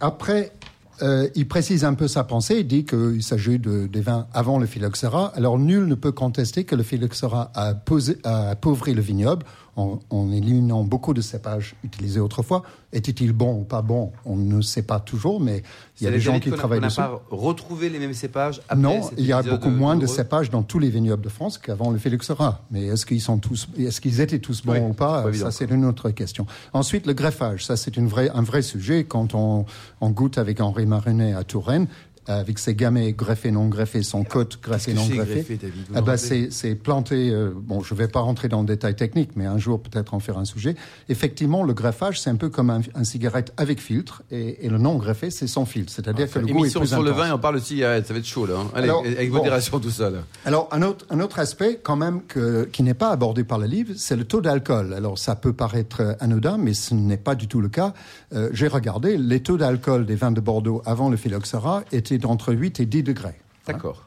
après, 0.00 0.52
euh, 1.02 1.28
il 1.34 1.48
précise 1.48 1.84
un 1.84 1.94
peu 1.94 2.08
sa 2.08 2.24
pensée. 2.24 2.58
Il 2.60 2.66
dit 2.66 2.84
qu'il 2.84 3.22
s'agit 3.22 3.58
de, 3.58 3.86
des 3.86 4.00
vins 4.00 4.26
avant 4.32 4.58
le 4.58 4.66
phylloxéra. 4.66 5.32
Alors 5.34 5.58
nul 5.58 5.86
ne 5.86 5.94
peut 5.94 6.12
contester 6.12 6.64
que 6.64 6.74
le 6.74 6.82
phylloxéra 6.82 7.50
a, 7.54 7.74
posé, 7.74 8.18
a 8.24 8.50
appauvri 8.50 8.94
le 8.94 9.02
vignoble 9.02 9.44
en, 9.78 10.00
en 10.10 10.32
éliminant 10.32 10.82
beaucoup 10.84 11.14
de 11.14 11.20
cépages 11.20 11.76
utilisés 11.84 12.20
autrefois. 12.20 12.62
Était-il 12.92 13.32
bon 13.32 13.60
ou 13.60 13.64
pas 13.64 13.82
bon 13.82 14.12
On 14.24 14.36
ne 14.36 14.60
sait 14.62 14.82
pas 14.82 14.98
toujours, 14.98 15.40
mais 15.40 15.62
il 16.00 16.04
y 16.04 16.06
a 16.06 16.10
des 16.10 16.20
gens 16.20 16.40
qui 16.40 16.50
travaillent 16.50 16.78
On 16.80 16.86
dessus. 16.86 17.00
n'a 17.00 17.08
pas 17.08 17.22
retrouvé 17.30 17.88
les 17.90 17.98
mêmes 17.98 18.14
cépages 18.14 18.60
après 18.68 18.76
Non, 18.82 19.02
cet 19.02 19.14
il 19.18 19.26
y 19.26 19.32
a 19.32 19.42
beaucoup 19.42 19.68
moins 19.70 19.96
de 19.96 20.06
cépages 20.06 20.50
dans 20.50 20.62
tous 20.62 20.78
les 20.78 20.88
vignobles 20.90 21.22
de 21.22 21.28
France 21.28 21.58
qu'avant 21.58 21.90
le 21.90 21.98
phylloxéra. 21.98 22.62
Mais 22.70 22.86
est-ce 22.86 23.06
qu'ils 23.06 23.20
sont 23.20 23.38
tous, 23.38 23.68
est-ce 23.78 24.00
qu'ils 24.00 24.20
étaient 24.20 24.38
tous 24.38 24.64
bons 24.64 24.72
Oui, 24.72 24.80
ou 24.80 24.92
pas, 24.94 25.24
Ça, 25.34 25.50
c'est 25.50 25.70
une 25.70 25.84
autre 25.84 26.10
question. 26.10 26.46
Ensuite, 26.72 27.06
le 27.06 27.12
greffage. 27.12 27.64
Ça, 27.66 27.76
c'est 27.76 27.96
une 27.96 28.08
vraie, 28.08 28.30
un 28.30 28.42
vrai 28.42 28.62
sujet. 28.62 29.04
Quand 29.04 29.34
on, 29.34 29.64
on 30.00 30.10
goûte 30.10 30.38
avec 30.38 30.60
Henri 30.60 30.86
Marinet 30.86 31.34
à 31.34 31.44
Touraine, 31.44 31.86
avec 32.34 32.58
ses 32.58 32.74
gamets 32.74 33.12
greffés, 33.12 33.50
non 33.50 33.68
greffés, 33.68 34.02
son 34.02 34.22
côte 34.24 34.60
Qu'est-ce 34.64 34.90
non 34.92 35.06
greffé, 35.06 35.58
Ah 35.94 36.00
bah, 36.02 36.16
c'est, 36.16 36.48
c'est 36.50 36.74
planté. 36.74 37.30
euh, 37.30 37.50
bon, 37.54 37.82
je 37.82 37.94
ne 37.94 37.98
vais 37.98 38.08
pas 38.08 38.20
rentrer 38.20 38.48
dans 38.48 38.60
le 38.60 38.66
détail 38.66 38.94
technique, 38.96 39.30
mais 39.36 39.46
un 39.46 39.58
jour 39.58 39.80
peut-être 39.80 40.14
en 40.14 40.20
faire 40.20 40.38
un 40.38 40.44
sujet. 40.44 40.76
Effectivement, 41.08 41.62
le 41.64 41.72
greffage, 41.74 42.20
c'est 42.20 42.30
un 42.30 42.36
peu 42.36 42.48
comme 42.48 42.70
un, 42.70 42.80
un 42.94 43.04
cigarette 43.04 43.52
avec 43.56 43.80
filtre, 43.80 44.22
et, 44.30 44.66
et 44.66 44.68
le 44.68 44.78
non 44.78 44.96
greffé, 44.96 45.30
c'est 45.30 45.46
sans 45.46 45.64
filtre. 45.64 45.92
C'est-à-dire 45.92 46.30
que 46.30 46.38
le 46.38 46.46
goût 46.46 46.58
est 46.58 46.60
Émission 46.60 46.80
plus 46.80 46.88
sur 46.88 47.02
le 47.02 47.10
vin 47.12 47.32
on 47.34 47.38
parle 47.38 47.56
de 47.56 47.60
cigarette, 47.60 48.06
ça 48.06 48.12
va 48.12 48.18
être 48.20 48.26
chaud 48.26 48.46
là. 48.46 48.54
hein. 48.58 48.70
Allez, 48.74 48.84
Alors, 48.88 49.04
avec 49.04 49.30
bon. 49.30 49.38
modération 49.38 49.80
tout 49.80 49.90
ça 49.90 50.10
là. 50.10 50.18
Alors, 50.44 50.68
un 50.72 50.82
autre, 50.82 51.06
un 51.10 51.20
autre 51.20 51.38
aspect, 51.38 51.80
quand 51.82 51.96
même, 51.96 52.22
que, 52.26 52.64
qui 52.64 52.82
n'est 52.82 52.94
pas 52.94 53.10
abordé 53.10 53.44
par 53.44 53.58
le 53.58 53.66
livre, 53.66 53.92
c'est 53.96 54.16
le 54.16 54.24
taux 54.24 54.40
d'alcool. 54.40 54.92
Alors, 54.94 55.18
ça 55.18 55.34
peut 55.36 55.52
paraître 55.52 56.00
euh, 56.02 56.12
anodin, 56.20 56.58
mais 56.58 56.74
ce 56.74 56.94
n'est 56.94 57.16
pas 57.16 57.34
du 57.34 57.48
tout 57.48 57.60
le 57.60 57.68
cas. 57.68 57.94
Euh, 58.34 58.50
J'ai 58.52 58.68
regardé, 58.68 59.16
les 59.16 59.40
taux 59.40 59.56
d'alcool 59.56 60.04
des 60.06 60.16
vins 60.16 60.32
de 60.32 60.40
Bordeaux 60.40 60.82
avant 60.84 61.08
le 61.08 61.16
phylloxéra 61.16 61.84
étaient 61.92 62.17
d'entre 62.18 62.52
8 62.52 62.80
et 62.80 62.86
10 62.86 63.02
degrés. 63.02 63.38
D'accord. 63.66 64.04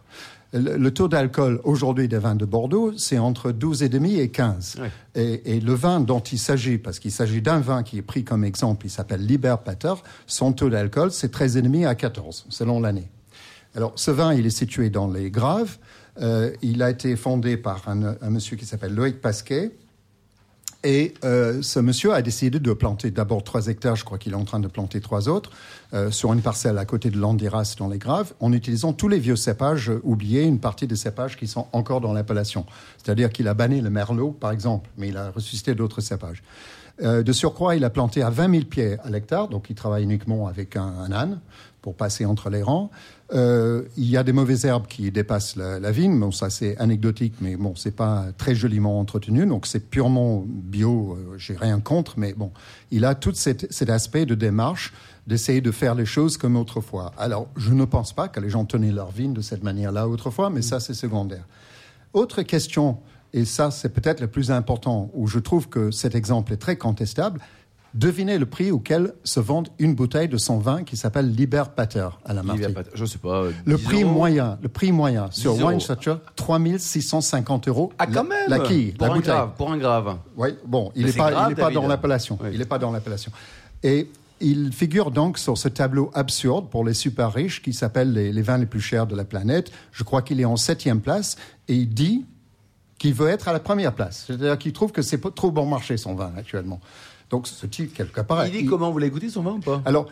Le, 0.54 0.78
le 0.78 0.92
taux 0.92 1.08
d'alcool 1.08 1.62
aujourd'hui 1.64 2.08
des 2.10 2.18
vins 2.18 2.36
de 2.36 2.44
Bordeaux, 2.46 2.92
c'est 2.98 3.18
entre 3.18 3.52
12,5 3.52 4.20
et 4.20 4.30
15. 4.30 4.78
Ouais. 4.82 4.92
Et, 5.16 5.56
et 5.56 5.60
le 5.62 5.74
vin 5.74 6.02
dont 6.02 6.20
il 6.20 6.38
s'agit, 6.38 6.78
parce 6.78 7.00
qu'il 7.00 7.12
s'agit 7.12 7.42
d'un 7.42 7.60
vin 7.60 7.84
qui 7.84 7.98
est 7.98 8.02
pris 8.02 8.24
comme 8.24 8.44
exemple, 8.44 8.86
il 8.86 8.90
s'appelle 8.90 9.26
Liber 9.26 9.56
Pater, 9.64 9.94
son 10.28 10.52
taux 10.52 10.70
d'alcool, 10.70 11.12
c'est 11.12 11.34
13,5 11.34 11.88
à 11.88 11.96
14, 11.96 12.48
selon 12.50 12.82
l'année. 12.82 13.10
Alors, 13.76 13.94
ce 13.96 14.12
vin, 14.12 14.34
il 14.34 14.46
est 14.46 14.50
situé 14.50 14.90
dans 14.90 15.10
les 15.10 15.32
Graves. 15.32 15.78
Euh, 16.22 16.52
il 16.62 16.84
a 16.84 16.90
été 16.90 17.16
fondé 17.16 17.56
par 17.56 17.88
un, 17.88 18.18
un 18.22 18.30
monsieur 18.30 18.58
qui 18.58 18.66
s'appelle 18.66 18.94
Loïc 18.94 19.22
Pasquet. 19.22 19.72
Et 20.84 21.14
euh, 21.24 21.62
ce 21.62 21.80
monsieur 21.80 22.14
a 22.14 22.22
décidé 22.24 22.60
de 22.60 22.74
planter 22.74 23.12
d'abord 23.12 23.44
trois 23.44 23.68
hectares, 23.68 23.96
je 23.96 24.04
crois 24.04 24.18
qu'il 24.18 24.32
est 24.32 24.36
en 24.36 24.46
train 24.46 24.60
de 24.60 24.68
planter 24.68 25.00
trois 25.00 25.30
autres, 25.30 25.52
euh, 25.94 26.10
sur 26.10 26.34
une 26.34 26.42
parcelle 26.42 26.78
à 26.80 26.86
côté 26.86 27.12
de 27.12 27.20
l'Andiras 27.20 27.76
dans 27.78 27.88
les 27.88 28.00
Graves, 28.00 28.34
en 28.40 28.52
utilisant 28.52 28.92
tous 28.92 29.08
les 29.08 29.20
vieux 29.20 29.36
cépages 29.36 29.92
oubliés, 30.04 30.44
une 30.44 30.60
partie 30.60 30.88
des 30.88 30.96
cépages 30.96 31.38
qui 31.38 31.48
sont 31.48 31.68
encore 31.72 32.02
dans 32.02 32.14
l'appellation. 32.14 32.66
C'est-à-dire 32.98 33.30
qu'il 33.30 33.48
a 33.48 33.54
banni 33.54 33.80
le 33.82 33.92
merlot, 33.92 34.32
par 34.32 34.52
exemple, 34.52 34.90
mais 34.98 35.10
il 35.10 35.18
a 35.18 35.30
ressuscité 35.30 35.76
d'autres 35.76 36.02
cépages. 36.02 36.42
Euh, 37.02 37.24
de 37.24 37.32
surcroît, 37.32 37.76
il 37.76 37.84
a 37.84 37.90
planté 37.90 38.22
à 38.22 38.30
20 38.30 38.52
000 38.52 38.66
pieds 38.66 38.98
à 39.04 39.10
l'hectare, 39.10 39.48
donc 39.48 39.70
il 39.70 39.76
travaille 39.76 40.04
uniquement 40.04 40.48
avec 40.48 40.76
un, 40.76 41.12
âne 41.12 41.40
pour 41.82 41.96
passer 41.96 42.26
entre 42.26 42.50
les 42.50 42.62
rangs. 42.62 42.92
Euh, 43.34 43.84
il 43.98 44.08
y 44.08 44.18
a 44.18 44.24
des 44.24 44.34
mauvaises 44.34 44.66
herbes 44.66 44.86
qui 44.88 45.10
dépassent 45.10 45.56
la, 45.56 45.92
vigne. 45.92 46.20
Bon, 46.20 46.32
ça 46.32 46.50
c'est 46.50 46.78
anecdotique, 46.78 47.36
mais 47.42 47.56
bon, 47.56 47.74
c'est 47.76 47.96
pas 47.96 48.26
très 48.38 48.54
joliment 48.54 49.00
entretenu, 49.00 49.46
donc 49.46 49.66
c'est 49.66 49.90
purement 49.90 50.44
bio. 50.46 51.18
Euh, 51.18 51.38
J'ai 51.38 51.56
rien 51.56 51.80
contre, 51.80 52.14
mais 52.18 52.34
bon, 52.34 52.52
il 52.92 53.06
a 53.06 53.16
tout 53.16 53.34
cet, 53.34 53.72
cet 53.72 53.90
aspect 53.90 54.26
de 54.26 54.36
démarche 54.36 54.94
d'essayer 55.28 55.62
de 55.62 55.72
faire 55.72 55.96
les 55.96 56.06
choses 56.06 56.38
comme 56.38 56.56
autrefois. 56.56 57.14
Alors, 57.18 57.48
je 57.56 57.72
ne 57.74 57.86
pense 57.86 58.14
pas 58.14 58.28
que 58.28 58.40
les 58.40 58.50
gens 58.50 58.66
tenaient 58.66 58.92
leur 58.92 59.12
vigne 59.12 59.34
de 59.34 59.42
cette 59.42 59.64
manière-là 59.64 60.08
autrefois, 60.08 60.50
mais 60.50 60.62
ça 60.62 60.80
c'est 60.80 60.94
secondaire. 60.94 61.46
Autre 62.14 62.42
question, 62.42 62.98
et 63.34 63.46
ça 63.46 63.72
c'est 63.72 63.90
peut-être 63.90 64.20
le 64.22 64.28
plus 64.28 64.52
important, 64.52 65.10
où 65.14 65.28
je 65.28 65.40
trouve 65.40 65.70
que 65.70 65.92
cet 65.92 66.16
exemple 66.16 66.54
est 66.54 66.58
très 66.58 66.76
contestable. 66.78 67.40
Devinez 67.94 68.38
le 68.38 68.46
prix 68.46 68.72
auquel 68.72 69.14
se 69.26 69.42
vend 69.42 69.64
une 69.78 69.96
bouteille 69.96 70.30
de 70.30 70.38
son 70.38 70.60
vin 70.60 70.84
qui 70.86 70.96
s'appelle 70.96 71.30
Liber 71.36 71.64
Pater 71.76 72.08
à 72.24 72.34
la 72.34 72.42
pas- 72.42 72.54
Je 72.94 73.04
sais 73.04 73.18
pas. 73.18 73.42
euh, 73.44 73.52
Le 73.66 73.76
10 73.76 73.84
prix 73.84 74.04
euros 74.04 74.14
moyen, 74.14 74.58
le 74.62 74.70
prix 74.70 74.94
moyen 74.94 75.28
sur 75.32 75.54
10 75.56 75.60
euros. 75.60 75.70
Wine 75.72 75.80
Searcher, 75.82 76.16
3650 76.38 77.68
euros. 77.68 77.92
Ah 78.00 78.08
quand 78.08 78.24
même. 78.24 78.50
La 78.50 78.60
quille, 78.60 78.94
pour 78.94 79.08
la 79.08 79.14
un 79.14 79.16
bouteille. 79.18 79.34
grave, 79.34 79.50
pour 79.58 79.72
un 79.74 79.78
grave. 79.78 80.18
Oui, 80.38 80.50
bon, 80.66 80.92
il 80.96 81.06
n'est 81.06 81.12
pas, 81.12 81.32
grave, 81.32 81.48
il 81.50 81.52
est 81.52 81.56
pas 81.56 81.62
David. 81.64 81.76
dans 81.82 81.88
l'appellation. 81.88 82.38
Oui. 82.42 82.50
Il 82.54 82.60
n'est 82.60 82.66
pas 82.66 82.80
dans 82.80 82.92
l'appellation. 82.92 83.32
Et 83.84 84.10
il 84.40 84.72
figure 84.72 85.12
donc 85.12 85.38
sur 85.38 85.58
ce 85.58 85.68
tableau 85.68 86.12
absurde 86.14 86.70
pour 86.70 86.86
les 86.86 86.94
super 86.94 87.34
riches 87.34 87.62
qui 87.62 87.74
s'appelle 87.74 88.14
les, 88.14 88.32
les 88.32 88.42
vins 88.42 88.58
les 88.58 88.66
plus 88.66 88.82
chers 88.82 89.06
de 89.06 89.16
la 89.16 89.26
planète. 89.26 89.72
Je 89.92 90.04
crois 90.04 90.22
qu'il 90.22 90.40
est 90.40 90.46
en 90.46 90.56
septième 90.56 91.02
place 91.02 91.36
et 91.68 91.76
il 91.76 91.94
dit 91.94 92.26
qu'il 93.02 93.16
veut 93.16 93.30
être 93.30 93.48
à 93.48 93.54
la 93.54 93.60
première 93.60 93.94
place. 93.94 94.26
C'est-à-dire 94.28 94.58
qu'il 94.60 94.74
trouve 94.74 94.92
que 94.92 95.02
c'est 95.02 95.20
trop 95.34 95.50
bon 95.50 95.66
marché 95.66 95.98
son 95.98 96.14
vin 96.14 96.32
actuellement. 96.38 96.80
Donc 97.32 97.48
ce 97.48 97.66
type 97.66 97.94
quelque 97.94 98.20
part. 98.22 98.46
il 98.46 98.52
dit 98.52 98.66
comment 98.66 98.92
vous 98.92 98.98
l'avez 99.00 99.10
goûté 99.10 99.30
son 99.30 99.42
vin 99.42 99.52
ou 99.54 99.60
pas? 99.60 99.82
Alors, 99.86 100.08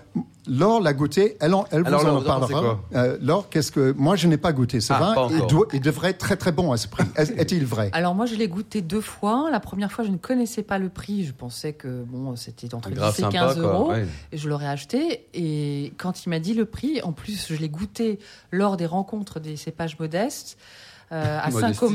Laure 0.48 0.80
l'a 0.82 0.94
goûté, 0.94 1.36
elle, 1.42 1.54
en- 1.54 1.66
elle 1.70 1.86
Alors, 1.86 2.00
vous 2.02 2.08
en 2.08 2.22
parlera. 2.24 2.80
Euh, 2.96 3.18
Laure, 3.22 3.50
qu'est-ce 3.50 3.72
que 3.74 3.92
moi 3.98 4.16
je 4.16 4.28
n'ai 4.28 4.38
pas 4.38 4.54
goûté 4.54 4.80
ce 4.80 4.94
Ah, 4.94 5.00
vin. 5.00 5.08
il, 5.30 5.36
encore. 5.36 5.48
doit- 5.48 5.68
il 5.74 5.82
devrait 5.82 6.12
être 6.12 6.18
très 6.18 6.38
très 6.38 6.54
bon 6.54 6.72
à 6.72 6.78
ce 6.78 6.88
prix. 6.88 7.04
Est- 7.18 7.38
Est-il 7.38 7.66
vrai? 7.66 7.90
Alors 7.92 8.16
moi, 8.16 8.26
je 8.26 8.36
l'ai 8.36 8.48
goûté 8.48 8.82
deux 8.82 9.02
fois. 9.02 9.50
La 9.52 9.60
première 9.60 9.92
fois, 9.92 10.06
je 10.06 10.10
ne 10.12 10.18
connaissais 10.18 10.64
pas 10.64 10.80
le 10.80 10.88
prix. 10.88 11.26
Je 11.26 11.34
pensais 11.34 11.74
que 11.74 12.04
bon, 12.08 12.36
c'était 12.38 12.74
entre 12.74 12.88
Un 12.88 12.92
10 12.92 12.98
grave 12.98 13.16
et 13.18 13.22
sympa 13.22 13.32
15 13.38 13.56
quoi. 13.60 13.64
euros. 13.66 13.90
ouais. 13.92 14.08
Et 14.32 14.38
je 14.38 14.48
l'aurais 14.50 14.68
acheté. 14.68 15.26
Et 15.34 15.92
quand 15.98 16.26
il 16.26 16.30
m'a 16.30 16.40
dit 16.40 16.54
le 16.54 16.64
prix, 16.66 17.02
en 17.04 17.12
plus, 17.12 17.48
je 17.54 17.56
l'ai 17.60 17.70
goûté 17.70 18.18
lors 18.52 18.78
des 18.78 18.86
rencontres 18.88 19.40
des 19.42 19.58
cépages 19.58 20.00
modestes 20.00 20.58
euh, 21.12 21.40
à 21.42 21.50
quoi. 21.50 21.90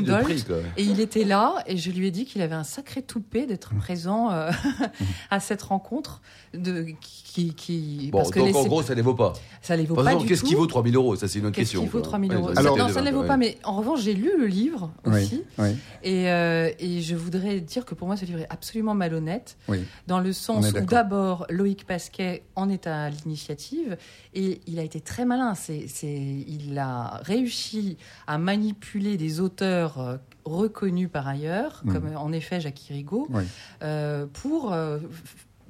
Et 0.77 0.83
il 0.83 0.99
était 0.99 1.23
là, 1.23 1.55
et 1.67 1.77
je 1.77 1.89
lui 1.91 2.07
ai 2.07 2.11
dit 2.11 2.25
qu'il 2.25 2.41
avait 2.41 2.55
un 2.55 2.63
sacré 2.63 3.01
toupet 3.01 3.45
d'être 3.45 3.73
présent 3.75 4.31
euh, 4.31 4.51
à 5.31 5.39
cette 5.39 5.61
rencontre. 5.61 6.21
De, 6.53 6.85
qui, 7.01 7.53
qui, 7.53 8.09
Bon, 8.11 8.19
parce 8.19 8.31
donc 8.31 8.55
en 8.55 8.63
gros, 8.65 8.81
ça 8.81 8.93
les 8.95 9.01
vaut 9.01 9.13
pas. 9.13 9.33
ça 9.61 9.75
les 9.75 9.85
vaut 9.85 9.95
Par 9.95 10.05
pas 10.05 10.15
qu'est-ce 10.25 10.43
qui 10.43 10.55
vaut 10.55 10.67
3000 10.67 10.95
euros? 10.95 11.15
Ça, 11.17 11.27
c'est 11.27 11.39
une 11.39 11.47
autre 11.47 11.55
Qu'est-ce 11.55 11.71
question. 11.71 11.81
qui 11.81 11.87
vaut 11.87 11.99
quoi. 11.99 12.07
3000 12.07 12.31
Ouais, 12.31 12.37
euros 12.37 12.49
Alors- 12.55 12.77
Non, 12.77 12.87
ça 12.87 13.01
ne 13.01 13.05
les 13.05 13.11
vaut 13.11 13.23
pas, 13.23 13.35
mais 13.37 13.57
en 13.63 13.75
revanche, 13.77 14.01
j'ai 14.01 14.13
lu 14.13 14.31
le 14.37 14.47
livre 14.47 14.91
aussi. 15.05 15.43
Oui, 15.57 15.65
oui, 15.65 15.75
Et, 16.03 16.29
euh, 16.31 16.71
et 16.79 17.01
je 17.01 17.15
voudrais 17.15 17.59
dire 17.59 17.83
que 17.85 17.93
pour 17.95 18.07
moi, 18.07 18.15
ce 18.15 18.23
livre 18.25 18.39
est 18.39 18.47
absolument 18.49 18.95
malhonnête, 18.95 19.57
oui. 19.67 19.79
dans 20.07 20.19
le 20.19 20.31
sens 20.33 20.69
où 20.71 20.85
d'abord, 20.85 21.45
Loïc 21.49 21.85
Pasquet 21.85 22.43
en 22.55 22.69
est 22.69 22.87
à 22.87 23.09
l'initiative, 23.09 23.97
et 24.33 24.61
il 24.67 24.79
a 24.79 24.83
été 24.83 25.01
très 25.01 25.25
malin. 25.25 25.55
C'est, 25.55 25.85
il 26.03 26.77
a 26.77 27.19
réussi 27.23 27.97
à 28.27 28.37
manipuler 28.37 29.04
des 29.17 29.39
auteurs 29.39 29.99
euh, 29.99 30.17
reconnus 30.45 31.09
par 31.11 31.27
ailleurs, 31.27 31.81
Mm. 31.83 31.93
comme 31.93 32.09
en 32.17 32.31
effet 32.31 32.59
Jacques 32.61 32.81
Rigaud, 32.89 33.27
Oui. 33.31 33.43
euh, 33.83 34.25
pour... 34.41 34.73
euh, 34.73 34.99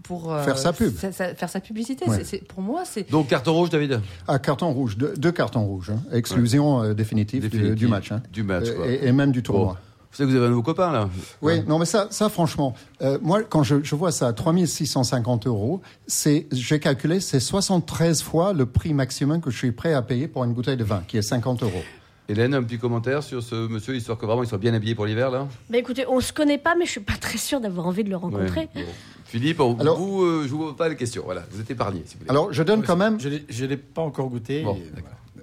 pour 0.03 0.31
euh, 0.31 0.43
Faire 0.43 0.57
sa 0.59 0.71
pub. 0.71 0.95
sa- 0.95 1.11
sa- 1.11 1.33
faire 1.33 1.49
sa 1.49 1.59
publicité. 1.59 2.07
Ouais. 2.07 2.17
C'est- 2.17 2.23
c'est- 2.25 2.47
pour 2.47 2.61
moi, 2.61 2.83
c'est 2.85 3.09
Donc, 3.09 3.27
carton 3.27 3.53
rouge, 3.53 3.71
David? 3.71 4.01
Ah, 4.27 4.37
carton 4.37 4.71
rouge, 4.71 4.97
deux, 4.97 5.15
deux 5.17 5.31
cartons 5.31 5.65
rouges, 5.65 5.89
hein. 5.89 5.99
exclusion 6.11 6.83
euh, 6.83 6.93
définitive, 6.93 7.49
du- 7.75 7.87
match. 7.87 8.11
hein. 8.11 8.21
Du 8.31 8.43
match, 8.43 8.69
quoi. 8.71 8.87
et, 8.87 8.99
et 9.07 9.11
même 9.11 9.31
du 9.31 9.41
tournoi. 9.41 9.65
Bon. 9.65 9.73
Vous 10.11 10.17
savez 10.17 10.27
que 10.27 10.31
vous 10.33 10.37
avez 10.37 10.45
un 10.45 10.49
nouveau 10.51 10.61
copain, 10.61 10.91
là 10.91 11.09
Oui, 11.41 11.63
non, 11.67 11.79
mais 11.79 11.85
ça, 11.85 12.05
ça 12.11 12.29
franchement, 12.29 12.75
euh, 13.01 13.17
moi, 13.23 13.41
quand 13.43 13.63
je, 13.63 13.83
je 13.83 13.95
vois 13.95 14.11
ça 14.11 14.27
à 14.27 14.33
3650 14.33 15.47
euros, 15.47 15.81
c'est, 16.05 16.45
j'ai 16.51 16.79
calculé, 16.79 17.19
c'est 17.19 17.39
73 17.39 18.21
fois 18.21 18.53
le 18.53 18.67
prix 18.67 18.93
maximum 18.93 19.41
que 19.41 19.49
je 19.49 19.57
suis 19.57 19.71
prêt 19.71 19.93
à 19.93 20.03
payer 20.03 20.27
pour 20.27 20.43
une 20.43 20.53
bouteille 20.53 20.77
de 20.77 20.83
vin, 20.83 21.03
qui 21.07 21.17
est 21.17 21.21
50 21.23 21.63
euros. 21.63 21.81
Hélène, 22.27 22.53
un 22.55 22.63
petit 22.63 22.79
commentaire 22.79 23.21
sur 23.21 23.43
ce 23.43 23.67
monsieur, 23.67 23.95
histoire 23.95 24.17
que 24.17 24.25
vraiment 24.25 24.41
il 24.43 24.49
soit 24.49 24.57
bien 24.57 24.73
habillé 24.73 24.95
pour 24.95 25.05
l'hiver, 25.05 25.29
là 25.29 25.47
Bah 25.69 25.77
écoutez, 25.77 26.05
on 26.07 26.19
se 26.21 26.33
connaît 26.33 26.57
pas, 26.57 26.75
mais 26.75 26.85
je 26.85 26.91
suis 26.91 26.99
pas 27.01 27.17
très 27.19 27.38
sûre 27.38 27.61
d'avoir 27.61 27.85
envie 27.85 28.03
de 28.03 28.09
le 28.09 28.15
rencontrer. 28.15 28.61
Ouais. 28.75 28.83
Bon. 28.83 28.91
Philippe, 29.25 29.59
on- 29.59 29.77
Alors- 29.79 29.97
vous, 29.97 30.23
euh, 30.23 30.43
je 30.45 30.49
vous 30.49 30.57
pose 30.59 30.75
pas 30.75 30.89
les 30.89 30.95
questions. 30.95 31.21
Voilà, 31.25 31.43
vous 31.51 31.61
êtes 31.61 31.69
épargné, 31.69 32.01
si. 32.05 32.15
Alors, 32.27 32.51
je 32.51 32.63
donne 32.63 32.81
quand 32.83 32.95
même, 32.95 33.19
Je 33.19 33.29
ne 33.29 33.67
l'ai 33.69 33.77
pas 33.77 34.01
encore 34.01 34.29
goûté. 34.29 34.63
Bon, 34.63 34.75
Et- 34.75 34.89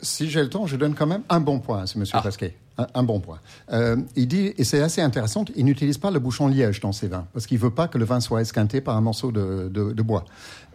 si 0.04 0.28
j'ai 0.28 0.40
le 0.42 0.48
temps, 0.48 0.66
je 0.66 0.76
donne 0.76 0.94
quand 0.94 1.06
même 1.06 1.22
un 1.28 1.40
bon 1.40 1.60
point 1.60 1.82
à 1.82 1.86
ce 1.86 1.98
monsieur 1.98 2.16
Ah. 2.18 2.22
Pasquet. 2.22 2.56
Un, 2.94 3.02
bon 3.02 3.20
point. 3.20 3.38
Euh, 3.72 3.96
il 4.16 4.28
dit, 4.28 4.52
et 4.56 4.64
c'est 4.64 4.80
assez 4.80 5.00
intéressant, 5.00 5.44
il 5.56 5.64
n'utilise 5.64 5.98
pas 5.98 6.10
le 6.10 6.18
bouchon 6.18 6.48
liège 6.48 6.80
dans 6.80 6.92
ses 6.92 7.08
vins, 7.08 7.26
parce 7.32 7.46
qu'il 7.46 7.58
veut 7.58 7.70
pas 7.70 7.88
que 7.88 7.98
le 7.98 8.04
vin 8.04 8.20
soit 8.20 8.40
esquinté 8.40 8.80
par 8.80 8.96
un 8.96 9.00
morceau 9.00 9.32
de, 9.32 9.68
de- 9.68 10.02
bois. 10.02 10.24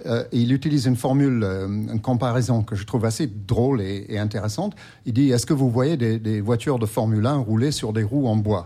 Euh, 0.05 0.23
il 0.31 0.53
utilise 0.53 0.85
une 0.85 0.95
formule, 0.95 1.41
euh, 1.43 1.67
une 1.67 1.99
comparaison 1.99 2.63
que 2.63 2.75
je 2.75 2.85
trouve 2.85 3.03
assez 3.05 3.27
drôle 3.27 3.81
et, 3.81 4.05
et 4.09 4.19
intéressante. 4.19 4.73
Il 5.05 5.13
dit, 5.13 5.31
est-ce 5.31 5.45
que 5.45 5.53
vous 5.53 5.69
voyez 5.69 5.97
des, 5.97 6.19
des 6.19 6.39
voitures 6.39 6.79
de 6.79 6.85
Formule 6.85 7.25
1 7.25 7.37
rouler 7.37 7.71
sur 7.71 7.93
des 7.93 8.03
roues 8.03 8.27
en 8.27 8.35
bois? 8.37 8.65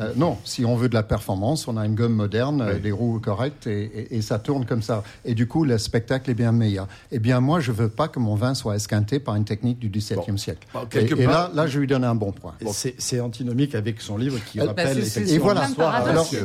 Euh, 0.00 0.12
non, 0.16 0.38
si 0.44 0.64
on 0.64 0.76
veut 0.76 0.88
de 0.88 0.94
la 0.94 1.02
performance, 1.02 1.66
on 1.68 1.76
a 1.76 1.84
une 1.86 1.94
gomme 1.94 2.12
moderne, 2.14 2.62
euh, 2.62 2.78
des 2.78 2.92
roues 2.92 3.18
correctes 3.20 3.66
et, 3.66 3.82
et- 3.84 4.16
et 4.16 4.22
ça 4.22 4.38
tourne 4.38 4.64
comme 4.64 4.82
ça. 4.82 5.02
Et 5.24 5.34
du 5.34 5.46
coup, 5.46 5.64
le 5.64 5.76
spectacle 5.78 6.30
est 6.30 6.34
bien 6.34 6.52
meilleur. 6.52 6.86
Eh 7.10 7.18
bien, 7.18 7.40
moi, 7.40 7.60
je 7.60 7.72
veux 7.72 7.88
pas 7.88 8.08
que 8.08 8.18
mon 8.18 8.34
vin 8.34 8.54
soit 8.54 8.76
esquinté 8.76 9.18
par 9.18 9.34
une 9.34 9.44
technique 9.44 9.78
du 9.78 9.88
XVIIe 9.88 10.38
siècle. 10.38 10.66
Bon, 10.72 10.80
Et, 10.94 11.26
là, 11.26 11.50
là, 11.54 11.66
je 11.66 11.78
lui 11.78 11.86
donne 11.86 12.04
un 12.04 12.14
bon 12.14 12.32
point. 12.32 12.54
C'est 12.98 13.20
antinomique 13.20 13.74
avec 13.74 14.00
son 14.00 14.16
livre 14.16 14.38
qui 14.50 14.60
Euh, 14.60 14.66
rappelle 14.66 14.86
bah, 14.86 14.92
c'est- 14.94 15.00
effectivement 15.20 15.34
Et 15.34 15.38
voilà. 15.38 15.68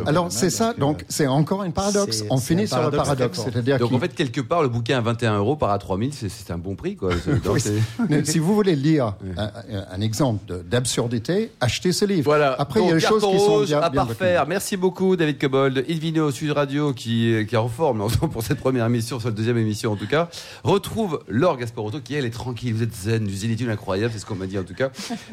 Alors, 0.06 0.26
euh, 0.26 0.30
c'est 0.30 0.50
ça. 0.50 0.69
euh, 0.71 0.80
Donc, 0.80 1.06
c'est 1.08 1.28
encore 1.28 1.62
un 1.62 1.71
paradoxe. 1.71 2.23
On 2.30 2.38
finit 2.38 2.67
sur 2.67 2.82
le 2.82 2.91
paradoxe 2.91 3.39
c'est-à-dire 3.43 3.78
Donc 3.80 3.91
en 3.93 4.00
fait, 4.00 4.13
quelque 4.15 4.41
part, 4.41 4.62
le 4.63 4.69
bouquin 4.69 4.97
à 4.97 5.02
21 5.02 5.38
euros 5.38 5.56
par 5.56 5.69
à 5.71 5.78
3000, 5.80 6.13
c'est- 6.13 6.30
c'est 6.30 6.52
un 6.52 6.58
bon 6.58 6.76
prix. 6.76 6.95
Quoi. 6.95 7.12
C'est- 7.23 7.43
donc, 7.43 7.56
Oui, 7.56 7.62
c'est- 7.62 7.73
mais 8.10 8.26
si 8.26 8.39
vous 8.39 8.56
voulez 8.56 8.76
lire 8.76 9.13
un, 9.38 10.02
exemple 10.02 10.54
d'absurdité, 10.69 11.52
achetez 11.60 11.91
ce 11.91 12.06
livre. 12.06 12.23
Voilà. 12.26 12.56
Après, 12.58 12.82
il 12.82 12.88
y 12.88 12.91
a 12.91 12.93
des 12.95 13.00
choses 13.00 13.23
rose 13.31 13.67
bien, 13.67 13.79
à 13.79 13.89
bien 13.89 14.05
parfaire. 14.05 14.47
Merci 14.47 14.77
beaucoup, 14.77 15.15
David 15.15 15.39
Cobold. 15.39 15.85
Invino 15.89 16.31
Sud 16.31 16.51
Radio, 16.51 16.93
qui, 16.93 17.45
qui 17.47 17.55
est 17.55 17.57
en 17.57 17.69
forme 17.69 18.07
pour 18.31 18.43
cette 18.43 18.59
première 18.59 18.85
émission, 18.85 19.19
sur 19.19 19.29
la 19.29 19.35
deuxième 19.35 19.57
émission 19.57 19.91
en 19.91 19.95
tout 19.95 20.07
cas. 20.07 20.29
Retrouve 20.63 21.23
Laure 21.27 21.57
Gasparotto, 21.57 21.99
qui 22.01 22.15
elle 22.15 22.25
est 22.25 22.29
tranquille. 22.29 22.73
Vous 22.73 22.83
êtes 22.83 22.95
zen, 22.95 23.25
du 23.25 23.35
zénitude 23.35 23.69
incroyable, 23.69 24.13
c'est 24.13 24.19
ce 24.19 24.25
qu'on 24.25 24.35
m'a 24.35 24.47
dit 24.47 24.57
en 24.57 24.63
tout 24.63 24.75
cas. 24.75 24.89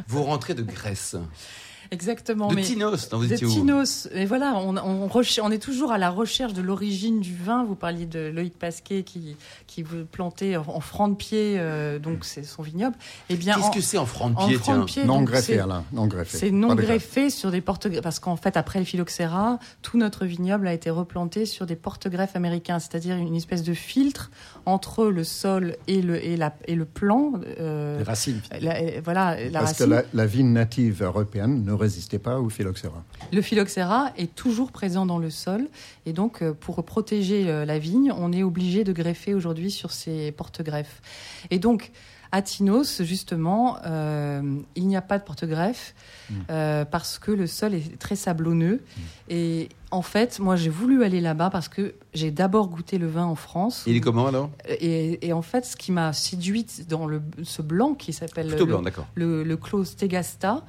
Vous 0.09 0.23
rentrez 0.23 0.55
de 0.55 0.63
Grèce, 0.63 1.17
Exactement. 1.91 2.49
de 2.49 2.55
mais- 2.57 2.63
Tinos. 2.63 3.11
Non, 3.13 3.19
vous 3.19 3.27
de 3.27 3.33
étiez 3.35 3.47
où 3.47 3.51
Tinos. 3.51 4.09
Et 4.13 4.25
voilà, 4.27 4.55
on, 4.57 4.77
on, 4.77 5.07
recher- 5.09 5.41
on 5.43 5.51
est 5.51 5.59
toujours 5.59 5.93
à 5.93 5.99
la 5.99 6.11
recherche 6.11 6.53
de 6.53 6.63
l'origine 6.63 7.21
du 7.21 7.35
vin. 7.35 7.65
Vous 7.65 7.75
parliez 7.75 8.07
de 8.07 8.31
Loïc 8.35 8.59
Pasquet 8.59 9.03
qui, 9.03 9.37
qui 9.67 9.83
veut 9.83 10.05
planter 10.05 10.57
en, 10.57 10.81
franc 10.81 11.09
de 11.09 11.15
pied, 11.15 11.57
euh, 11.59 11.99
donc 11.99 12.25
c'est 12.25 12.43
son 12.45 12.63
vignoble. 12.63 12.97
Eh 13.29 13.37
bien, 13.37 13.55
Qu'est-ce 13.55 13.67
en- 13.67 13.71
que 13.71 13.81
c'est 13.81 13.99
en 13.99 14.07
franc 14.07 14.31
de 14.31 14.37
en 14.37 14.47
pied 14.49 14.57
franc 14.57 14.73
tiens? 14.75 14.81
de 14.81 14.85
pied, 14.85 15.05
Non 15.05 15.23
greffé, 15.23 15.59
Alain. 15.59 15.85
Non 15.93 16.07
greffé. 16.07 16.39
C'est 16.39 16.51
non 16.51 16.75
greffé 16.75 17.31
sur 17.31 17.51
des 17.51 17.61
porte 17.61 17.89
parce 18.01 18.19
qu'en 18.19 18.37
fait 18.37 18.57
après 18.57 18.79
le 18.79 18.85
phylloxéra, 18.85 19.59
tout 19.83 19.99
notre 19.99 20.25
vignoble 20.25 20.67
a 20.69 20.73
été 20.73 20.91
replanté 20.91 21.47
sur 21.47 21.67
des 21.67 21.77
porte-greffes 21.77 22.37
américains, 22.37 22.79
c'est-à-dire 22.79 23.17
une 23.17 23.35
espèce 23.37 23.63
de 23.63 23.75
filtre 23.75 24.31
entre 24.67 25.07
le 25.07 25.25
sol 25.25 25.77
et 25.87 26.01
le 26.03 26.25
et 26.25 26.37
la 26.37 26.55
et 26.67 26.75
le 26.75 26.85
plan. 26.85 27.33
euh, 27.61 27.99
Les 27.99 28.05
racines. 28.05 28.41
la- 28.61 29.01
voilà 29.03 29.37
la 29.51 29.61
Parce 29.61 29.73
que 29.75 29.85
racine. 29.85 29.91
la, 29.91 30.03
la 30.13 30.27
vigne 30.27 30.53
native 30.53 31.03
européenne 31.03 31.65
ne 31.65 31.73
résistait 31.85 32.19
pas 32.19 32.41
au 32.41 32.49
phylloxéra. 32.49 33.05
Le 33.33 33.43
phylloxéra 33.43 34.13
est 34.17 34.35
toujours 34.35 34.73
présent 34.73 35.07
dans 35.07 35.19
le 35.19 35.31
sol 35.31 35.69
et 36.07 36.13
donc 36.13 36.43
euh, 36.43 36.53
pour 36.53 36.83
protéger 36.85 37.49
euh, 37.49 37.65
la 37.65 37.79
vigne, 37.79 38.13
on 38.17 38.33
est 38.33 38.43
obligé 38.43 38.85
de 38.85 38.93
greffer 38.93 39.35
aujourd'hui 39.35 39.71
sur 39.71 39.91
ces 39.91 40.33
porte-greffes. 40.33 41.03
Et 41.51 41.59
donc 41.59 41.93
à 42.35 42.43
Tinos, 42.43 43.01
justement, 43.03 43.79
euh, 43.87 44.43
il 44.75 44.89
n'y 44.89 44.97
a 44.97 45.03
pas 45.03 45.21
de 45.21 45.23
porte-greffe 45.23 45.95
euh, 46.51 46.85
parce 46.85 47.21
que 47.21 47.31
le 47.31 47.47
sol 47.47 47.75
est 47.75 47.97
très 47.97 48.17
sablonneux. 48.17 48.83
Et 49.29 49.69
en 49.91 50.03
fait, 50.03 50.39
moi, 50.41 50.57
j'ai 50.57 50.71
voulu 50.71 51.05
aller 51.05 51.21
là-bas 51.21 51.51
parce 51.51 51.69
que 51.69 51.95
j'ai 52.15 52.31
d'abord 52.31 52.69
goûté 52.69 52.99
le 52.99 53.07
vin 53.07 53.25
en 53.25 53.35
France. 53.37 53.85
Il 53.87 53.95
est 53.97 54.01
comment 54.01 54.27
alors? 54.27 54.51
Et, 54.69 55.25
et 55.27 55.33
en 55.33 55.43
fait, 55.43 55.65
ce 55.67 55.77
qui 55.77 55.93
m'a 55.93 56.13
séduite 56.13 56.89
dans 56.89 57.07
le, 57.07 57.23
ce 57.45 57.63
blanc 57.63 57.95
qui 57.95 58.13
s'appelle 58.13 58.49
Plutôt 58.49 58.65
le- 58.67 58.73
blanc, 58.73 58.83
d'accord. 58.83 59.07
le, 59.15 59.45
le 59.45 59.57
Clos 59.57 59.85
Tegasta, 59.85 60.65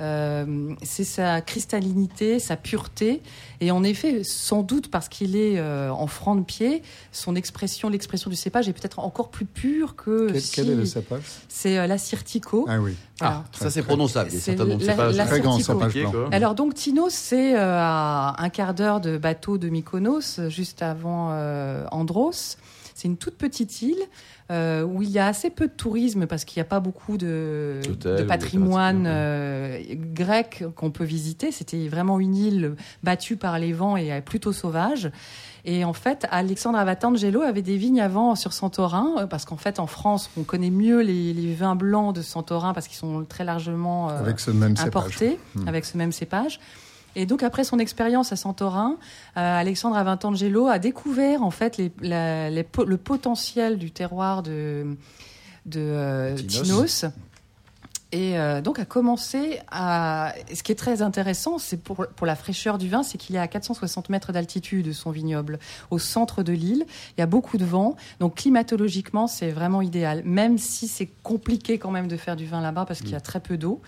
euh, 0.00 0.74
c'est 0.82 1.04
sa 1.04 1.42
cristallinité, 1.42 2.38
sa 2.38 2.56
pureté. 2.56 3.22
Et 3.60 3.70
en 3.70 3.82
effet, 3.82 4.22
sans 4.24 4.62
doute 4.62 4.90
parce 4.90 5.08
qu'il 5.10 5.36
est 5.36 5.58
euh, 5.58 5.90
en 5.90 6.06
franc 6.06 6.34
de 6.36 6.42
pied, 6.42 6.82
son 7.12 7.36
expression, 7.36 7.90
l'expression 7.90 8.30
du 8.30 8.36
cépage 8.36 8.68
est 8.68 8.72
peut-être 8.72 8.98
encore 9.00 9.28
plus 9.30 9.44
pure 9.44 9.96
que 9.96 10.30
Quel, 10.32 10.40
si 10.40 10.52
quel 10.54 10.70
est 10.70 10.74
le 10.74 10.86
cépage? 10.86 11.20
C'est 11.48 11.76
euh, 11.78 11.86
l'Assyrtico. 11.86 12.66
Ah 12.68 12.78
oui. 12.80 12.94
Ah, 13.22 13.44
ça 13.52 13.68
c'est 13.68 13.82
prononçable. 13.82 14.30
C'est 14.30 14.56
la- 14.56 15.12
la- 15.12 15.26
Très 15.26 15.40
grand 15.40 15.58
cépage 15.58 15.92
blanc. 15.94 16.12
Alors 16.32 16.54
donc 16.54 16.72
Tinos, 16.74 17.12
c'est 17.12 17.54
euh, 17.54 17.78
un 17.78 18.48
quart 18.70 18.74
d'heure 18.74 19.00
de 19.00 19.18
bateau 19.18 19.58
de 19.58 19.68
Mykonos, 19.68 20.48
juste 20.48 20.82
avant 20.82 21.30
euh, 21.32 21.86
Andros. 21.90 22.56
C'est 22.94 23.08
une 23.08 23.16
toute 23.16 23.36
petite 23.36 23.80
île 23.80 24.02
euh, 24.50 24.82
où 24.82 25.02
il 25.02 25.10
y 25.10 25.18
a 25.18 25.26
assez 25.26 25.48
peu 25.48 25.68
de 25.68 25.72
tourisme 25.72 26.26
parce 26.26 26.44
qu'il 26.44 26.60
n'y 26.60 26.66
a 26.66 26.68
pas 26.68 26.80
beaucoup 26.80 27.16
de, 27.16 27.80
patrimoine 28.28 29.04
euh, 29.06 29.80
grec 30.12 30.64
qu'on 30.76 30.90
peut 30.90 31.04
visiter. 31.04 31.50
C'était 31.50 31.88
vraiment 31.88 32.20
une 32.20 32.36
île 32.36 32.74
battue 33.02 33.36
par 33.36 33.58
les 33.58 33.72
vents 33.72 33.96
et 33.96 34.20
plutôt 34.20 34.52
sauvage. 34.52 35.10
Et 35.64 35.84
en 35.84 35.92
fait, 35.92 36.26
Alexandre 36.30 36.78
Avatangelo 36.78 37.42
avait 37.42 37.62
des 37.62 37.76
vignes 37.76 38.00
avant 38.00 38.34
sur 38.34 38.52
Santorin, 38.52 39.26
parce 39.28 39.44
qu'en 39.44 39.56
fait, 39.56 39.78
en 39.78 39.86
France, 39.86 40.30
on 40.36 40.42
connaît 40.42 40.70
mieux 40.70 41.00
les, 41.00 41.32
les 41.32 41.54
vins 41.54 41.76
blancs 41.76 42.14
de 42.14 42.22
Santorin 42.22 42.72
parce 42.72 42.88
qu'ils 42.88 42.98
sont 42.98 43.24
très 43.24 43.44
largement 43.44 44.10
euh, 44.10 44.18
Avec 44.18 44.40
ce 44.40 44.50
même 44.50 44.76
cépage. 44.76 45.16
Hmm. 45.54 45.68
avec 45.68 45.84
ce 45.84 45.96
même 45.96 46.12
cépage. 46.12 46.60
Et 47.16 47.26
donc 47.26 47.42
après 47.42 47.64
son 47.64 47.78
expérience 47.78 48.32
à 48.32 48.36
Santorin, 48.36 48.96
euh, 49.36 49.58
Alexandre 49.60 49.96
Avantangelo 49.96 50.68
a 50.68 50.78
découvert 50.78 51.42
en 51.42 51.50
fait 51.50 51.76
les, 51.76 51.90
la- 52.00 52.50
les 52.50 52.62
po- 52.62 52.84
le 52.84 52.96
potentiel 52.96 53.78
du 53.78 53.90
terroir 53.90 54.42
de, 54.42 54.96
de 55.66 55.80
euh, 55.80 56.34
Tinos. 56.36 56.62
Tinos. 56.62 57.04
Et 58.12 58.36
euh, 58.40 58.60
donc 58.60 58.80
a 58.80 58.84
commencé 58.84 59.60
à... 59.70 60.34
Ce 60.52 60.64
qui 60.64 60.72
est 60.72 60.76
très 60.76 61.00
intéressant, 61.00 61.58
c'est 61.58 61.76
pour, 61.76 62.06
pour 62.16 62.26
la 62.26 62.34
fraîcheur 62.34 62.76
du 62.76 62.88
vin, 62.88 63.04
c'est 63.04 63.18
qu'il 63.18 63.36
est 63.36 63.38
à 63.38 63.46
460 63.46 64.08
mètres 64.08 64.32
d'altitude, 64.32 64.92
son 64.92 65.12
vignoble, 65.12 65.60
au 65.92 66.00
centre 66.00 66.42
de 66.42 66.52
l'île. 66.52 66.84
Il 67.16 67.20
y 67.20 67.22
a 67.22 67.26
beaucoup 67.26 67.56
de 67.56 67.64
vent, 67.64 67.94
donc 68.18 68.34
climatologiquement, 68.34 69.28
c'est 69.28 69.50
vraiment 69.52 69.80
idéal. 69.80 70.22
Même 70.24 70.58
si 70.58 70.88
c'est 70.88 71.08
compliqué 71.22 71.78
quand 71.78 71.92
même 71.92 72.08
de 72.08 72.16
faire 72.16 72.34
du 72.34 72.46
vin 72.46 72.60
là-bas 72.60 72.84
parce 72.84 72.98
qu'il 73.00 73.10
y 73.12 73.14
a 73.14 73.20
très 73.20 73.38
peu 73.38 73.56
d'eau. 73.56 73.80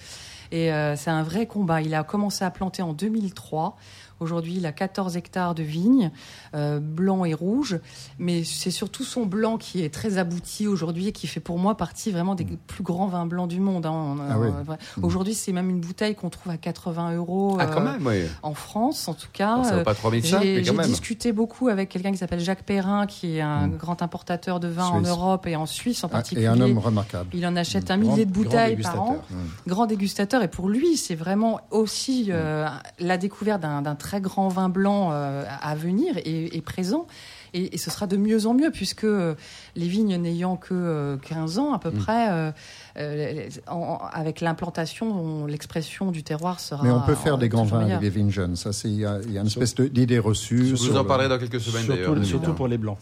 Et 0.52 0.70
euh, 0.70 0.94
c'est 0.96 1.10
un 1.10 1.22
vrai 1.22 1.46
combat. 1.46 1.80
Il 1.80 1.94
a 1.94 2.04
commencé 2.04 2.44
à 2.44 2.50
planter 2.50 2.82
en 2.82 2.92
2003. 2.92 3.76
Aujourd'hui, 4.22 4.54
il 4.56 4.66
a 4.66 4.72
14 4.72 5.16
hectares 5.16 5.54
de 5.54 5.62
vignes, 5.62 6.10
euh, 6.54 6.80
blanc 6.80 7.24
et 7.24 7.34
rouge. 7.34 7.78
Mais 8.18 8.44
c'est 8.44 8.70
surtout 8.70 9.04
son 9.04 9.26
blanc 9.26 9.58
qui 9.58 9.82
est 9.82 9.92
très 9.92 10.18
abouti 10.18 10.66
aujourd'hui 10.66 11.08
et 11.08 11.12
qui 11.12 11.26
fait 11.26 11.40
pour 11.40 11.58
moi 11.58 11.76
partie 11.76 12.10
vraiment 12.12 12.34
des 12.34 12.44
plus 12.66 12.82
grands 12.82 13.08
vins 13.08 13.26
blancs 13.26 13.48
du 13.48 13.60
monde. 13.60 13.86
hein. 13.86 14.16
Ah 14.30 14.38
oui. 14.38 14.48
vrai- 14.64 14.78
Aujourd'hui, 15.02 15.34
c'est 15.34 15.52
même 15.52 15.68
une 15.70 15.80
bouteille 15.80 16.14
qu'on 16.14 16.30
trouve 16.30 16.52
à 16.52 16.56
80 16.56 17.14
euros 17.16 17.56
Ah, 17.60 17.66
quand 17.66 17.80
euh, 17.80 17.92
même, 17.92 18.06
oui. 18.06 18.22
en 18.42 18.54
France, 18.54 19.08
en 19.08 19.14
tout 19.14 19.28
cas. 19.32 19.56
Bon, 19.56 19.64
ça 19.64 19.76
vaut 19.78 19.82
pas 19.84 19.94
3005, 19.94 20.40
mais 20.40 20.64
j'ai 20.64 20.74
quand 20.74 20.82
j'ai 20.82 20.88
discuté 20.88 21.32
beaucoup 21.32 21.68
avec 21.68 21.88
quelqu'un 21.88 22.12
qui 22.12 22.18
s'appelle 22.18 22.40
Jacques 22.40 22.62
Perrin, 22.64 23.06
qui 23.06 23.36
est 23.36 23.40
un 23.40 23.66
Mm. 23.66 23.76
grand 23.76 24.02
importateur 24.02 24.60
de 24.60 24.68
vin 24.68 24.86
en. 24.88 25.00
Europe 25.02 25.46
et 25.48 25.56
en 25.56 25.66
Suisse 25.66 26.04
en 26.04 26.06
Ah, 26.06 26.10
particulier. 26.10 26.44
Et 26.44 26.48
un 26.48 26.60
homme 26.60 26.78
remarquable. 26.78 27.28
Il 27.34 27.44
en 27.46 27.56
achète 27.56 27.90
un 27.90 27.98
Grand- 27.98 28.12
millier 28.12 28.24
de 28.24 28.30
bouteilles 28.32 28.76
par 28.76 29.02
an 29.02 29.18
grand 29.66 29.86
dégustateur 29.86 30.42
et 30.42 30.48
pour 30.48 30.68
lui 30.68 30.96
c'est 30.96 31.14
vraiment 31.16 31.60
aussi 31.70 32.26
euh, 32.30 32.68
la 33.00 33.18
découverte 33.18 33.60
d'un 33.62 33.82
d'un 33.82 33.94
très 34.12 34.20
grand 34.20 34.48
vin 34.48 34.68
blanc 34.68 35.08
euh, 35.12 35.42
à 35.62 35.74
venir 35.74 36.18
et, 36.18 36.54
et 36.54 36.60
présent 36.60 37.06
et, 37.54 37.74
et 37.74 37.78
ce 37.78 37.90
sera 37.90 38.06
de 38.06 38.18
mieux 38.18 38.46
en 38.46 38.52
mieux 38.52 38.70
puisque 38.70 39.04
euh, 39.04 39.34
les 39.74 39.88
vignes 39.88 40.16
n'ayant 40.16 40.56
que 40.56 40.74
euh, 40.74 41.16
15 41.16 41.58
ans 41.58 41.72
à 41.72 41.78
peu 41.78 41.90
près 41.90 42.28
euh, 42.30 42.52
euh, 42.98 43.48
en- 43.68 43.76
en- 43.78 43.98
avec 44.12 44.42
l'implantation 44.42 45.10
on- 45.10 45.46
l'expression 45.46 46.10
du 46.10 46.22
terroir 46.22 46.60
sera 46.60 46.82
Mais 46.84 46.90
on 46.90 47.00
peut 47.00 47.14
faire 47.14 47.36
euh, 47.36 47.38
des 47.38 47.48
grands 47.48 47.64
vins 47.64 47.80
avec 47.86 48.00
des 48.00 48.10
vignes 48.10 48.30
jeunes. 48.30 48.54
Ça, 48.56 48.74
c'est 48.74 48.88
il 48.90 49.00
y, 49.00 49.06
a 49.06 49.18
il 49.24 49.32
y 49.32 49.38
a 49.38 49.40
une 49.40 49.46
espèce 49.46 49.74
d'idée 49.76 50.18
reçue. 50.18 50.66
Je 50.66 50.74
vous 50.74 50.94
en 50.96 51.02
le- 51.02 51.06
parlerai 51.08 51.30
dans 51.30 51.38
quelques 51.38 51.60
semaines 51.60 51.86
d'ailleurs. 51.86 52.24
Surtout 52.24 52.52
pour 52.52 52.68
les 52.68 52.76
blancs. 52.76 52.98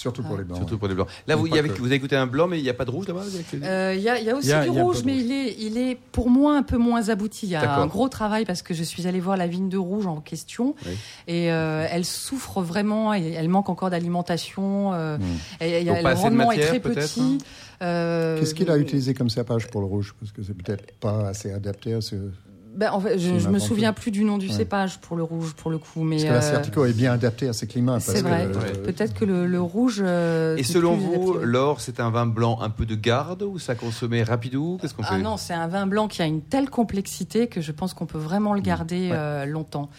Surtout 0.00 0.22
pour 0.22 0.36
les 0.36 0.44
blancs. 0.44 0.56
Surtout 0.58 0.74
ouais. 0.74 0.78
pour 0.78 0.88
les 0.88 0.94
blancs. 0.94 1.08
Là, 1.26 1.36
vous, 1.36 1.46
y 1.46 1.50
vous 1.50 1.56
avez 1.86 1.94
écouté 1.94 2.16
un 2.16 2.26
blanc, 2.26 2.48
mais 2.48 2.58
il 2.58 2.62
n'y 2.62 2.68
a 2.70 2.74
pas 2.74 2.84
de 2.86 2.90
rouge 2.90 3.06
là-bas 3.06 3.22
il 3.52 3.58
y 3.60 3.64
a 3.64 3.68
Euh, 3.70 3.94
y, 3.94 4.24
y 4.24 4.32
aussi 4.32 4.46
Il 4.48 4.50
y 4.50 4.52
a- 4.54 4.64
du 4.66 4.74
y 4.74 4.78
a 4.78 4.82
rouge, 4.82 5.02
mais 5.04 5.12
rouge. 5.12 5.22
il 5.24 5.32
est, 5.32 5.56
il 5.58 5.78
est 5.78 5.98
pour 6.12 6.30
moi 6.30 6.56
un 6.56 6.62
peu 6.62 6.78
moins 6.78 7.08
abouti. 7.10 7.46
Il 7.46 7.50
y 7.50 7.56
a 7.56 7.76
un 7.78 7.86
gros 7.86 8.08
travail 8.08 8.44
parce 8.46 8.62
que 8.62 8.72
je 8.74 8.82
suis 8.82 9.06
allée 9.06 9.20
voir 9.20 9.36
la 9.36 9.46
vigne 9.46 9.68
de 9.68 9.76
rouge 9.78 10.06
en 10.06 10.20
question 10.20 10.74
Oui. 10.86 10.92
et 11.28 11.52
euh, 11.52 11.86
elle 11.90 12.04
souffre 12.04 12.62
vraiment 12.62 13.12
et 13.14 13.32
elle 13.32 13.48
manque 13.48 13.68
encore 13.68 13.90
d'alimentation. 13.90 14.92
euh, 14.94 15.18
Mm. 15.18 15.22
et- 15.64 15.84
Donc 15.84 16.02
le 16.02 16.14
rendement 16.14 16.52
est 16.52 16.60
très 16.60 16.80
petit. 16.80 17.38
Euh, 17.82 18.38
Qu'est-ce 18.38 18.54
qu'il 18.54 18.70
a 18.70 18.76
utilisé 18.76 19.14
comme 19.14 19.30
cépage 19.30 19.66
pour 19.68 19.80
le 19.80 19.86
rouge? 19.86 20.14
Parce 20.20 20.32
que 20.32 20.42
c'est 20.42 20.54
peut-être 20.54 20.92
pas 21.00 21.28
assez 21.28 21.52
adapté 21.52 21.94
à 21.94 22.00
ce. 22.00 22.16
Ben, 22.74 22.92
en 22.92 23.00
fait, 23.00 23.18
je, 23.18 23.38
je 23.38 23.48
me 23.48 23.58
souviens 23.58 23.92
plus 23.92 24.10
du 24.10 24.24
nom 24.24 24.38
du 24.38 24.46
Ouais. 24.48 24.52
cépage 24.52 24.98
pour 25.00 25.16
le 25.16 25.22
rouge, 25.22 25.54
pour 25.54 25.70
le 25.70 25.78
coup, 25.78 26.02
mais 26.02 26.26
Parce 26.28 26.50
que 26.50 26.80
euh, 26.80 26.86
est 26.86 26.92
bien 26.92 27.12
adapté 27.12 27.48
à 27.48 27.52
ces 27.52 27.66
climats. 27.66 27.98
c'est 28.00 28.22
que, 28.22 28.28
vrai. 28.28 28.48
Peut-être 28.84 29.12
que 29.14 29.24
le, 29.24 29.46
le 29.46 29.60
rouge. 29.60 30.00
euh, 30.04 30.56
Et 30.56 30.62
selon 30.62 30.96
vous, 30.96 31.34
l'or, 31.42 31.80
c'est 31.80 32.00
un 32.00 32.10
vin 32.10 32.26
blanc 32.26 32.58
un 32.60 32.70
peu 32.70 32.86
de 32.86 32.94
garde 32.94 33.42
ou 33.42 33.58
ça 33.58 33.74
consommait 33.74 34.22
rapidou? 34.22 34.78
Qu'est-ce 34.80 34.94
qu'on 34.94 35.02
fait? 35.02 35.14
Ah 35.14 35.18
non, 35.18 35.36
c'est 35.36 35.52
un 35.54 35.66
vin 35.68 35.86
blanc 35.86 36.06
qui 36.08 36.22
a 36.22 36.26
une 36.26 36.42
telle 36.42 36.70
complexité 36.70 37.48
que 37.48 37.60
je 37.60 37.72
pense 37.72 37.92
qu'on 37.94 38.06
peut 38.06 38.18
vraiment 38.18 38.54
le 38.54 38.60
garder 38.60 39.10
Ouais. 39.10 39.16
euh, 39.16 39.46
longtemps. 39.46 39.90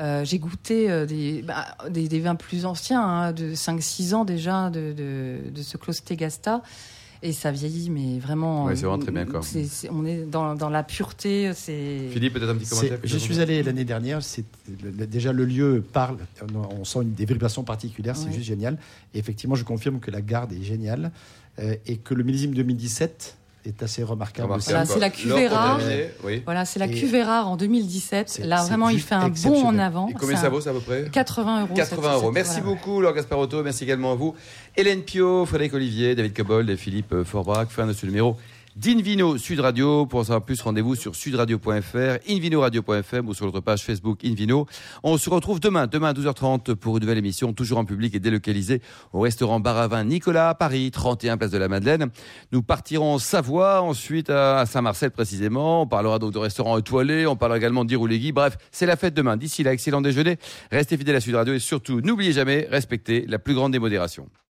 Euh, 0.00 0.24
J'ai 0.24 0.38
goûté 0.38 0.90
euh, 0.90 1.06
des, 1.06 1.42
bah, 1.42 1.66
des, 1.90 2.08
des 2.08 2.20
vins 2.20 2.34
plus 2.36 2.66
anciens, 2.66 3.02
hein, 3.02 3.32
de 3.32 3.54
5-6 3.54 4.14
ans 4.14 4.24
déjà, 4.24 4.70
de, 4.70 4.92
de, 4.92 5.50
de 5.50 5.62
ce 5.62 5.76
Clos 5.76 5.94
Tegasta. 6.04 6.62
Et 7.22 7.32
ça 7.32 7.50
vieillit, 7.50 7.90
mais 7.90 8.18
vraiment. 8.18 8.66
Ouais, 8.66 8.76
c'est 8.76 8.86
vraiment 8.86 9.02
très 9.02 9.10
bien, 9.12 9.24
quoi. 9.26 9.42
c'est- 9.42 9.64
c'est- 9.64 9.88
on 9.90 10.04
est 10.04 10.22
dans, 10.24 10.54
dans 10.54 10.68
la 10.68 10.82
pureté. 10.84 11.52
C'est. 11.54 12.08
Philippe, 12.10 12.34
peut-être 12.34 12.50
un 12.50 12.56
petit 12.56 12.68
commentaire 12.68 12.98
Je 13.02 13.18
suis 13.18 13.40
allé 13.40 13.62
l'année 13.62 13.84
dernière. 13.84 14.22
c'est- 14.22 14.44
le- 14.84 14.90
le- 14.90 15.06
déjà, 15.06 15.32
le 15.32 15.44
lieu 15.44 15.82
parle. 15.92 16.18
On, 16.54 16.80
on 16.80 16.84
sent 16.84 17.00
une, 17.02 17.14
des 17.14 17.24
vibrations 17.24 17.64
particulières. 17.64 18.16
C'est 18.16 18.26
Ouais. 18.26 18.32
juste 18.32 18.46
génial. 18.46 18.78
Et 19.14 19.18
effectivement, 19.18 19.54
je 19.56 19.64
confirme 19.64 19.98
que 20.00 20.10
la 20.10 20.20
garde 20.20 20.52
est 20.52 20.62
géniale 20.62 21.10
euh, 21.58 21.74
et 21.86 21.96
que 21.96 22.14
le 22.14 22.22
millésime 22.22 22.54
2017 22.54 23.37
est 23.64 23.82
assez 23.82 24.02
remarquable. 24.02 24.48
Voilà, 24.58 24.84
c'est 24.86 24.98
la 24.98 25.10
cuvée 25.10 25.48
rare. 25.48 25.78
Oui. 26.24 26.42
Voilà, 26.44 26.64
c'est 26.64 26.78
la 26.78 26.86
Et- 26.86 26.90
cuvée 26.90 27.22
rare 27.22 27.48
en 27.48 27.56
2017. 27.56 28.28
C'est- 28.28 28.44
Là, 28.44 28.62
vraiment, 28.64 28.88
il 28.88 29.00
fait 29.00 29.14
un 29.14 29.28
bond 29.28 29.64
en 29.66 29.78
avant. 29.78 30.08
Et 30.08 30.14
combien 30.14 30.36
ça 30.36 30.48
vaut, 30.48 30.60
ça, 30.60 30.70
à 30.70 30.72
peu 30.72 30.80
près 30.80 31.08
80 31.12 31.62
euros. 31.62 31.74
80 31.74 32.02
cette- 32.02 32.12
euros. 32.14 32.24
cette- 32.26 32.34
Merci 32.34 32.60
voilà. 32.60 32.76
beaucoup, 32.76 33.00
Laure 33.00 33.14
Gasparotto. 33.14 33.62
Merci 33.62 33.84
également 33.84 34.12
à 34.12 34.14
vous. 34.14 34.34
Hélène 34.76 35.02
Pio, 35.02 35.44
Frédéric 35.44 35.74
Olivier, 35.74 36.14
David 36.14 36.34
Cobold 36.34 36.70
et 36.70 36.76
Philippe 36.76 37.22
Forbrac. 37.24 37.68
Fin 37.70 37.86
de 37.86 37.92
ce 37.92 38.06
numéro 38.06 38.36
d'Invino 38.78 39.38
Sud 39.38 39.58
Radio. 39.58 40.06
Pour 40.06 40.20
en 40.20 40.24
savoir 40.24 40.44
plus, 40.44 40.60
rendez-vous 40.60 40.94
sur 40.94 41.16
sudradio.fr, 41.16 42.18
invinoradio.fm 42.28 43.28
ou 43.28 43.34
sur 43.34 43.46
notre 43.46 43.60
page 43.60 43.82
Facebook 43.82 44.24
Invino. 44.24 44.66
On 45.02 45.18
se 45.18 45.28
retrouve 45.28 45.58
demain, 45.58 45.88
demain 45.88 46.10
à 46.10 46.12
12h30 46.12 46.76
pour 46.76 46.96
une 46.96 47.02
nouvelle 47.02 47.18
émission, 47.18 47.52
toujours 47.52 47.78
en 47.78 47.84
public 47.84 48.14
et 48.14 48.20
délocalisée 48.20 48.80
au 49.12 49.20
restaurant 49.20 49.58
Bar 49.58 49.76
à 49.78 49.88
Vin 49.88 50.04
Nicolas 50.04 50.50
à 50.50 50.54
Paris, 50.54 50.90
31 50.92 51.36
place 51.36 51.50
de 51.50 51.58
la 51.58 51.66
Madeleine. 51.66 52.10
Nous 52.52 52.62
partirons 52.62 53.14
en 53.14 53.18
Savoie, 53.18 53.82
ensuite 53.82 54.30
à 54.30 54.64
Saint-Marcel 54.64 55.10
précisément. 55.10 55.82
On 55.82 55.86
parlera 55.88 56.20
donc 56.20 56.32
de 56.32 56.38
restaurants 56.38 56.78
étoilés, 56.78 57.26
on 57.26 57.34
parlera 57.34 57.58
également 57.58 57.84
de 57.84 57.88
d'Iroulegui. 57.88 58.30
Bref, 58.30 58.58
c'est 58.70 58.86
la 58.86 58.96
fête 58.96 59.14
demain. 59.14 59.36
D'ici 59.36 59.64
là, 59.64 59.72
excellent 59.72 60.00
déjeuner. 60.00 60.36
Restez 60.70 60.96
fidèles 60.96 61.16
à 61.16 61.20
Sud 61.20 61.34
Radio 61.34 61.52
et 61.52 61.58
surtout, 61.58 62.00
n'oubliez 62.00 62.32
jamais, 62.32 62.68
respectez 62.70 63.26
la 63.26 63.40
plus 63.40 63.54
grande 63.54 63.72
démodération. 63.72 64.28